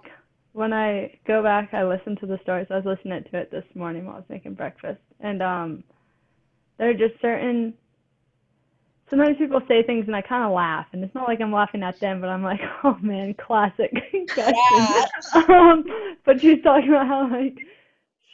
[0.54, 2.68] when i go back i listen to the stories.
[2.70, 5.02] I was listening to it this morning while i was making breakfast.
[5.20, 5.84] And um
[6.78, 7.74] there are just certain
[9.10, 11.84] sometimes people say things and I kind of laugh, and it's not like I'm laughing
[11.84, 13.92] at them, but I'm like, oh man, classic
[14.38, 15.06] yeah.
[15.34, 15.86] um,
[16.26, 17.58] but she's talking about how like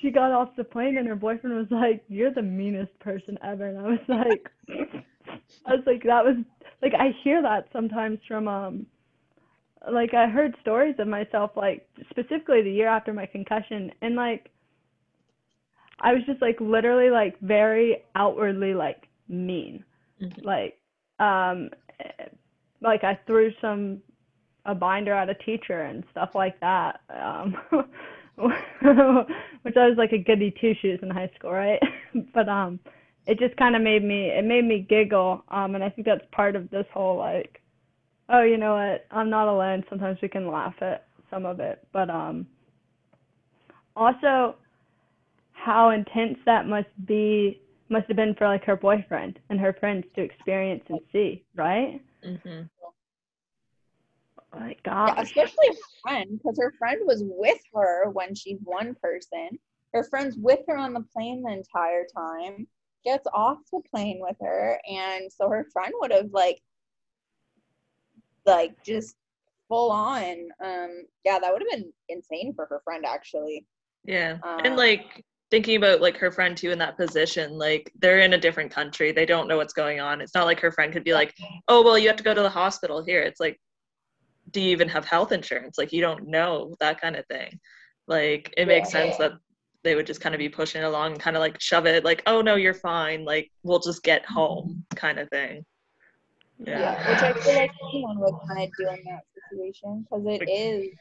[0.03, 3.65] she got off the plane and her boyfriend was like, "You're the meanest person ever,"
[3.67, 4.51] and I was like,
[5.65, 6.35] I was like, that was
[6.83, 8.85] like I hear that sometimes from um.
[9.91, 14.49] Like I heard stories of myself, like specifically the year after my concussion, and like
[15.99, 19.83] I was just like literally like very outwardly like mean
[20.23, 20.45] Mm-hmm.
[20.45, 20.79] Like,
[21.19, 21.69] um,
[22.81, 24.01] like I threw some
[24.65, 27.01] a binder at a teacher and stuff like that.
[27.09, 27.55] Um,
[28.37, 31.79] which I was like a goody two shoes in high school, right?
[32.33, 32.79] but um,
[33.25, 35.43] it just kind of made me it made me giggle.
[35.49, 37.61] Um, and I think that's part of this whole like,
[38.29, 39.05] oh, you know what?
[39.11, 39.83] I'm not alone.
[39.89, 42.47] Sometimes we can laugh at some of it, but um,
[43.95, 44.55] also
[45.51, 47.59] how intense that must be
[47.89, 52.01] must have been for like her boyfriend and her friends to experience and see, right?
[52.25, 52.63] Mm-hmm.
[54.53, 55.13] My God.
[55.15, 59.59] Yeah, especially her friend, because her friend was with her when she's one person.
[59.93, 62.67] Her friend's with her on the plane the entire time,
[63.03, 66.61] gets off the plane with her, and so her friend would have like
[68.45, 69.15] like just
[69.67, 70.49] full on.
[70.63, 73.65] Um yeah, that would have been insane for her friend actually.
[74.03, 74.37] Yeah.
[74.43, 78.33] Um, and like thinking about like her friend too in that position like they're in
[78.33, 81.03] a different country they don't know what's going on it's not like her friend could
[81.03, 81.31] be like
[81.67, 83.59] oh well you have to go to the hospital here it's like
[84.53, 87.59] do you even have health insurance like you don't know that kind of thing
[88.07, 89.03] like it makes yeah.
[89.03, 89.33] sense that
[89.83, 92.23] they would just kind of be pushing along and kind of like shove it like
[92.27, 95.65] oh no you're fine like we'll just get home kind of thing
[96.59, 100.25] yeah, yeah which i feel like anyone would kind of do in that situation because
[100.25, 100.95] it is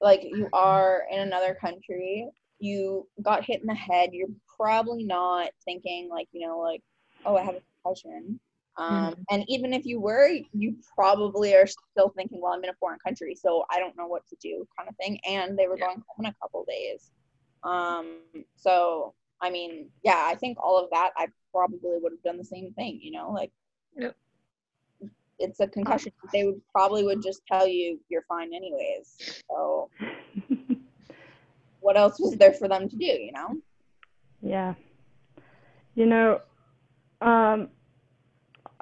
[0.00, 2.28] like you are in another country
[2.62, 6.80] you got hit in the head, you're probably not thinking like, you know, like,
[7.26, 8.38] oh, I have a concussion.
[8.78, 9.22] Um, mm-hmm.
[9.30, 12.98] And even if you were, you probably are still thinking, well, I'm in a foreign
[13.04, 15.18] country, so I don't know what to do, kind of thing.
[15.28, 15.86] And they were yeah.
[15.86, 17.10] going home in a couple days.
[17.64, 18.20] Um,
[18.56, 22.44] so, I mean, yeah, I think all of that, I probably would have done the
[22.44, 23.52] same thing, you know, like,
[23.96, 24.16] yep.
[25.38, 26.12] it's a concussion.
[26.32, 29.42] They would probably would just tell you you're fine anyways.
[29.50, 29.90] So
[31.80, 33.56] what else was there for them to do, you know?
[34.40, 34.74] Yeah.
[35.94, 36.40] You know,
[37.20, 37.68] um,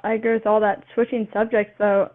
[0.03, 0.83] I agree with all that.
[0.93, 2.09] Switching subjects, though,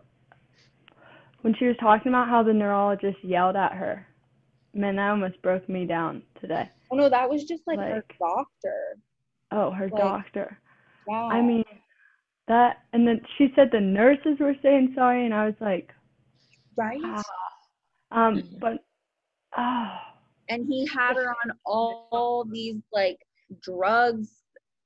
[1.43, 4.07] when she was talking about how the neurologist yelled at her,
[4.75, 6.69] man, that almost broke me down today.
[6.91, 8.99] Oh no, that was just like, like her doctor.
[9.53, 10.59] Oh, her like, doctor.
[11.09, 11.25] Yeah.
[11.25, 11.65] I mean,
[12.49, 15.91] that, and then she said the nurses were saying sorry, and I was like,
[16.77, 17.01] right.
[17.03, 17.23] Ah.
[18.13, 18.85] Um, but,
[19.57, 19.99] oh,
[20.49, 23.19] and he had her on all these like
[23.63, 24.29] drugs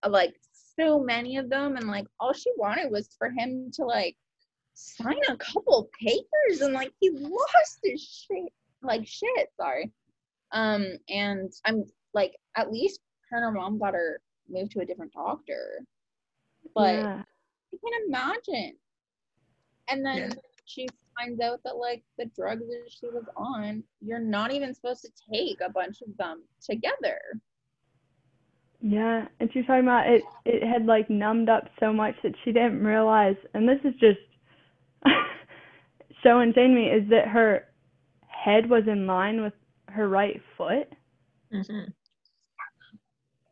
[0.09, 0.35] like
[0.79, 4.17] so many of them and like all she wanted was for him to like
[4.75, 8.53] sign a couple papers and like he lost his shit
[8.83, 9.91] like shit sorry
[10.53, 13.01] um and i'm like at least
[13.31, 15.81] her and her mom got her moved to a different doctor
[16.75, 17.23] but yeah.
[17.73, 18.75] you can imagine
[19.89, 20.35] and then yeah.
[20.65, 25.03] she finds out that like the drugs that she was on, you're not even supposed
[25.03, 27.21] to take a bunch of them together.
[28.81, 30.23] Yeah, and she's talking about it.
[30.45, 33.37] It had like numbed up so much that she didn't realize.
[33.55, 34.19] And this is just
[36.23, 37.67] so insane to me is that her
[38.27, 39.53] head was in line with
[39.89, 40.89] her right foot.
[41.53, 41.91] Mm-hmm.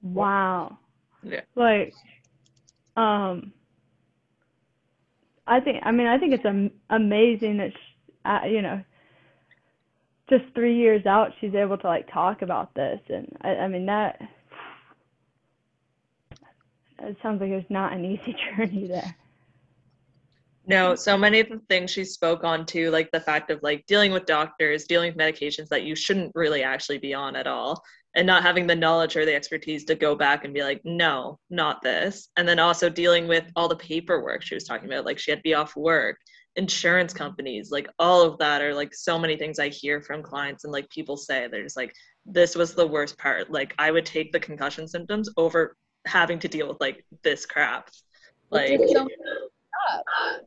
[0.02, 0.78] Wow.
[1.22, 1.40] Yeah.
[1.56, 1.92] Like,
[2.96, 3.52] um,
[5.46, 8.82] I think I mean I think it's am- amazing that she, uh, you know
[10.28, 13.86] just three years out she's able to like talk about this and I, I mean
[13.86, 14.20] that
[17.00, 19.16] it sounds like it's not an easy journey there.
[20.66, 23.86] No, so many of the things she spoke on too, like the fact of like
[23.86, 27.82] dealing with doctors, dealing with medications that you shouldn't really actually be on at all
[28.14, 31.38] and not having the knowledge or the expertise to go back and be like no
[31.50, 35.18] not this and then also dealing with all the paperwork she was talking about like
[35.18, 36.16] she had to be off work
[36.56, 40.64] insurance companies like all of that are like so many things i hear from clients
[40.64, 41.94] and like people say they're just like
[42.26, 45.76] this was the worst part like i would take the concussion symptoms over
[46.06, 47.90] having to deal with like this crap.
[48.50, 48.80] Like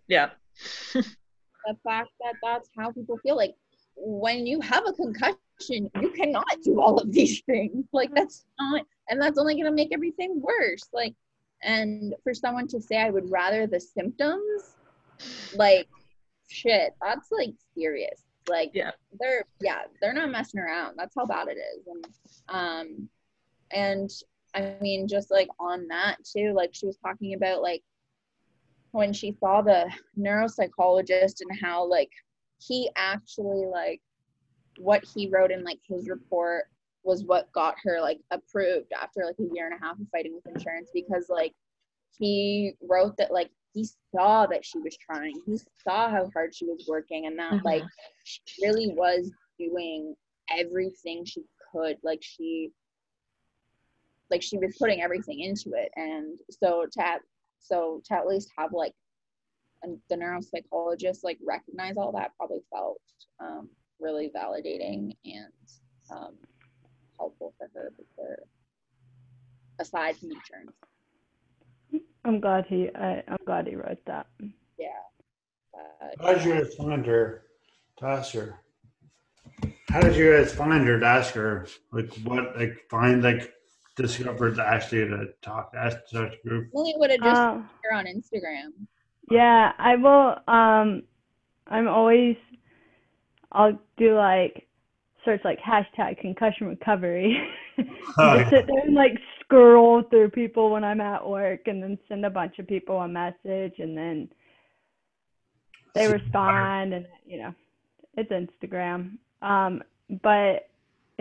[0.07, 0.29] yeah.
[1.65, 3.53] The fact that that's how people feel like
[3.95, 5.37] when you have a concussion
[6.01, 7.85] you cannot do all of these things.
[7.93, 10.81] Like that's not and that's only going to make everything worse.
[10.91, 11.13] Like
[11.61, 14.75] and for someone to say i would rather the symptoms
[15.53, 15.87] like
[16.49, 18.23] shit that's like serious.
[18.49, 18.91] Like yeah.
[19.19, 20.95] they're yeah they're not messing around.
[20.97, 21.85] That's how bad it is.
[21.87, 22.05] And
[22.49, 23.09] um
[23.71, 24.09] and
[24.55, 27.83] i mean just like on that too like she was talking about like
[28.91, 32.11] when she saw the neuropsychologist and how like
[32.59, 34.01] he actually like
[34.77, 36.65] what he wrote in like his report
[37.03, 40.33] was what got her like approved after like a year and a half of fighting
[40.33, 41.53] with insurance because like
[42.17, 46.65] he wrote that like he saw that she was trying he saw how hard she
[46.65, 47.65] was working and that mm-hmm.
[47.65, 47.83] like
[48.23, 50.13] she really was doing
[50.49, 51.41] everything she
[51.71, 52.69] could like she
[54.31, 57.21] like she was putting everything into it and so to have,
[57.59, 58.93] so to at least have like
[60.09, 63.01] the neuropsychologist like recognize all that probably felt
[63.39, 63.69] um,
[63.99, 65.51] really validating and
[66.11, 66.35] um,
[67.17, 68.43] helpful for her for
[69.79, 70.77] aside from the insurance.
[72.23, 74.27] I'm glad he I, I'm glad he wrote that.
[74.77, 74.87] Yeah.
[75.73, 77.43] Uh, Glad you assigned her
[77.97, 78.53] to
[79.89, 81.67] How did you guys find her to ask her?
[81.91, 83.51] Like what like find like
[84.01, 86.69] discovered Ashley to talk to such group?
[86.73, 88.71] Lily would have just uh, her on Instagram.
[89.29, 91.03] Yeah, I will um
[91.67, 92.35] I'm always
[93.51, 94.67] I'll do like
[95.23, 97.37] search like hashtag concussion recovery.
[98.17, 98.49] oh, yeah.
[98.49, 102.29] sit there and like scroll through people when I'm at work and then send a
[102.29, 104.29] bunch of people a message and then
[105.93, 107.53] they respond and you know
[108.17, 109.17] it's Instagram.
[109.41, 109.81] Um,
[110.21, 110.69] but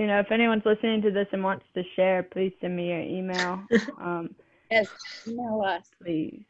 [0.01, 3.01] you know if anyone's listening to this and wants to share, please send me your
[3.01, 3.63] email.
[4.01, 4.35] Um,
[4.71, 4.89] yes,
[5.29, 6.43] email us, please.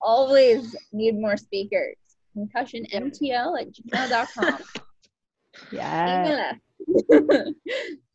[0.00, 1.96] Always need more speakers.
[2.36, 4.58] Concussionmtl at gmail.com.
[5.72, 6.52] Yeah.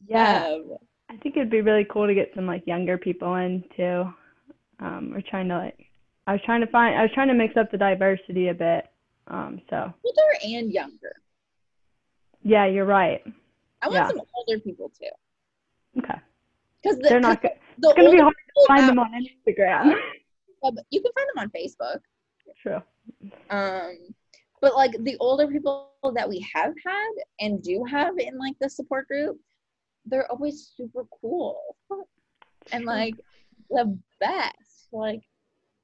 [0.08, 0.46] yeah.
[0.48, 0.78] Um,
[1.10, 4.14] I think it'd be really cool to get some like younger people in too.
[4.80, 5.86] Um, we're trying to like,
[6.26, 8.86] I was trying to find, I was trying to mix up the diversity a bit.
[9.28, 11.16] Um, so older and younger.
[12.44, 13.22] Yeah, you're right.
[13.82, 14.08] I want yeah.
[14.10, 16.00] some older people too.
[16.00, 16.20] Okay.
[16.82, 17.52] Because the, they're not good.
[17.80, 19.96] The it's gonna be hard to find them on Instagram.
[20.64, 22.00] Yeah, but you can find them on Facebook.
[22.60, 22.82] True.
[23.52, 23.96] Um,
[24.60, 28.70] but like the older people that we have had and do have in like the
[28.70, 29.40] support group,
[30.06, 31.78] they're always super cool
[32.72, 33.14] and like
[33.70, 34.88] the best.
[34.92, 35.22] Like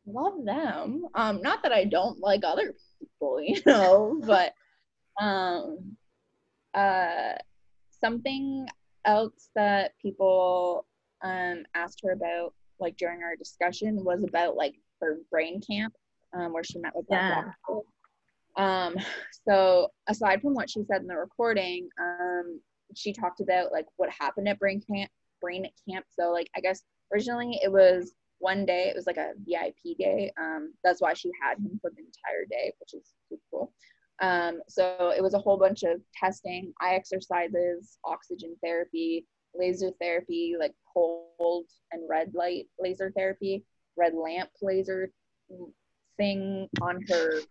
[0.05, 1.05] love them.
[1.13, 4.53] Um, not that I don't like other people, you know, but
[5.21, 5.95] um
[6.73, 7.33] uh
[8.03, 8.67] something
[9.05, 10.85] else that people
[11.23, 15.93] um asked her about like during our discussion was about like her brain camp
[16.33, 17.43] um where she met with yeah.
[18.55, 18.95] um,
[19.47, 22.59] so aside from what she said in the recording, um,
[22.95, 25.09] she talked about like what happened at brain camp
[25.41, 26.05] brain camp.
[26.09, 30.31] So like I guess originally it was one day, it was like a VIP day.
[30.39, 33.73] Um, that's why she had him for the entire day, which is super cool.
[34.23, 40.55] Um, so it was a whole bunch of testing, eye exercises, oxygen therapy, laser therapy,
[40.57, 43.65] like cold and red light laser therapy,
[43.97, 45.11] red lamp laser
[46.17, 47.41] thing on her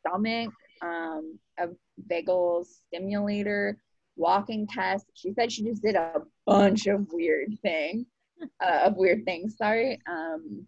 [0.00, 0.50] stomach,
[0.82, 1.68] um, a
[2.10, 3.78] vagal stimulator,
[4.16, 5.06] walking test.
[5.14, 8.06] She said she just did a bunch of weird things,
[8.60, 9.56] uh, of weird things.
[9.56, 10.66] Sorry, um,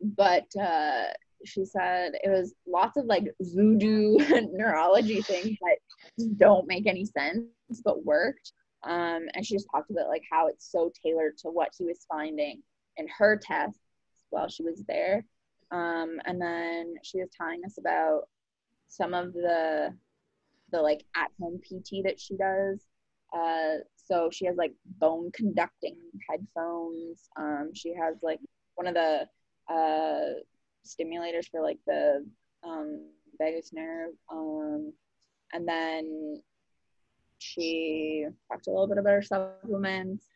[0.00, 1.06] but uh,
[1.44, 4.16] she said it was lots of like voodoo
[4.52, 7.46] neurology things that don't make any sense
[7.84, 8.52] but worked.
[8.84, 12.06] Um, and she just talked about like how it's so tailored to what he was
[12.08, 12.62] finding
[12.96, 13.80] in her tests
[14.30, 15.24] while she was there.
[15.70, 18.22] Um, and then she was telling us about
[18.88, 19.94] some of the
[20.70, 22.80] the like at home PT that she does.
[23.34, 25.96] Uh, so she has like bone conducting
[26.28, 27.28] headphones.
[27.36, 28.40] Um, she has like
[28.74, 29.26] one of the
[29.72, 30.40] uh,
[30.86, 32.24] stimulators for like the
[32.62, 33.08] um,
[33.38, 34.12] vagus nerve.
[34.30, 34.92] Um,
[35.52, 36.42] and then
[37.38, 40.26] she talked a little bit about her supplements.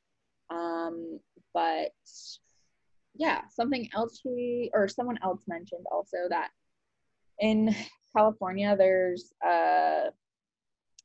[0.51, 1.21] Um,
[1.55, 1.93] but
[3.15, 6.51] yeah, something else she or someone else mentioned also that
[7.41, 7.75] in
[8.17, 10.07] California, there's a,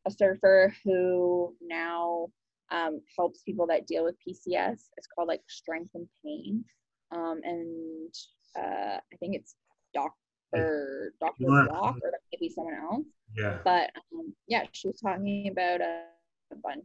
[0.06, 2.28] a surfer who now
[2.72, 4.90] um, helps people that deal with PCS.
[4.98, 6.64] It's called like Strength and Pain,
[7.12, 8.14] um, and
[8.58, 9.56] uh, I think it's
[9.94, 13.06] Doctor Doctor Block or maybe someone else.
[13.36, 13.58] Yeah.
[13.64, 16.04] But um, yeah, she was talking about a,
[16.52, 16.84] a bunch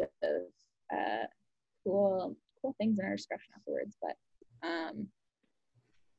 [0.00, 0.08] of
[0.92, 1.26] uh,
[1.84, 3.96] cool cool things in our discussion afterwards.
[4.00, 4.16] But
[4.66, 5.08] um,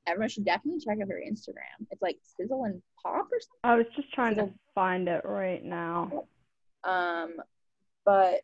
[0.08, 1.88] everyone should definitely check out her Instagram.
[1.90, 3.60] It's like Sizzle and Pop or something.
[3.64, 4.48] I was just trying Sizzle.
[4.48, 6.26] to find it right now.
[6.84, 7.38] Um,
[8.06, 8.44] but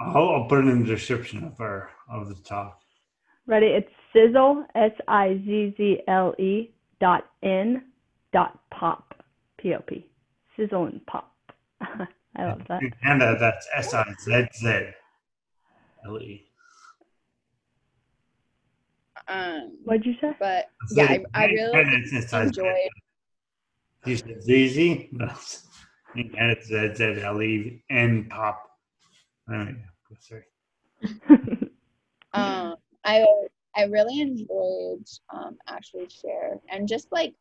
[0.00, 2.80] I'll, I'll put it in the description of our of the talk.
[3.46, 3.66] Ready?
[3.66, 7.84] It's Sizzle S I Z Z L E dot N
[8.32, 9.22] dot pop
[9.58, 10.06] P O P
[10.56, 11.34] Sizzle and Pop.
[11.82, 12.80] I love that.
[13.02, 14.86] And uh, that's S I Z Z
[16.06, 16.44] L E.
[19.28, 20.34] Um, What'd you say?
[20.38, 22.02] But yeah, I, I really
[22.32, 22.78] enjoyed.
[24.06, 25.08] You said ZZ?
[25.12, 25.30] No.
[26.14, 28.62] And it's Z Z L E N pop.
[29.52, 29.66] Oh,
[30.20, 30.44] sorry.
[32.32, 33.26] um, I
[33.76, 37.34] I really enjoyed um Ashley share and just like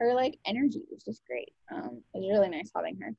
[0.00, 1.52] her like energy was just great.
[1.70, 3.14] Um, it was really nice having her.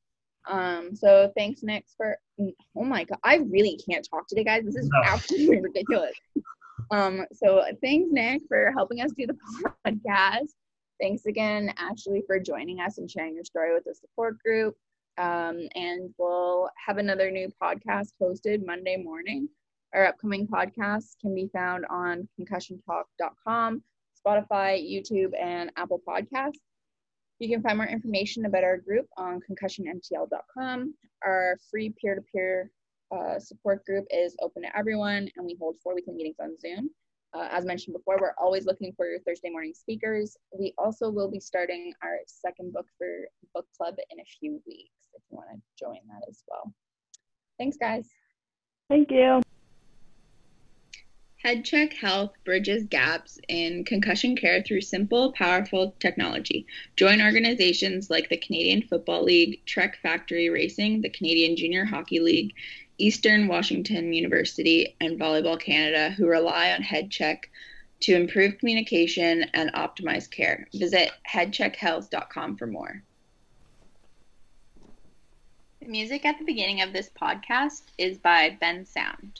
[0.50, 4.64] Um, so thanks, Nick, for oh my god, I really can't talk today, guys.
[4.64, 5.02] This is no.
[5.06, 6.14] absolutely ridiculous.
[6.92, 9.38] Um, so thanks, Nick, for helping us do the
[9.86, 10.54] podcast.
[11.02, 14.76] Thanks again, Ashley, for joining us and sharing your story with the support group.
[15.18, 19.50] Um, and we'll have another new podcast posted Monday morning.
[19.94, 23.82] Our upcoming podcasts can be found on concussiontalk.com,
[24.26, 26.60] Spotify, YouTube, and Apple Podcasts.
[27.40, 30.94] You can find more information about our group on concussionmtl.com.
[31.24, 32.72] Our free peer to peer
[33.40, 36.90] support group is open to everyone, and we hold four weekly meetings on Zoom.
[37.34, 40.38] Uh, as mentioned before, we're always looking for your Thursday morning speakers.
[40.58, 43.08] We also will be starting our second book for
[43.54, 46.74] book club in a few weeks if you want to join that as well.
[47.60, 48.10] Thanks, guys.
[48.90, 49.42] Thank you.
[51.48, 56.68] HeadCheck Health bridges gaps in concussion care through simple, powerful technology.
[56.98, 62.54] Join organizations like the Canadian Football League, Trek Factory Racing, the Canadian Junior Hockey League,
[62.98, 67.46] Eastern Washington University, and Volleyball Canada, who rely on HeadCheck
[68.02, 70.68] to improve communication and optimize care.
[70.74, 73.02] Visit headcheckhealth.com for more.
[75.80, 79.40] The music at the beginning of this podcast is by Bensound.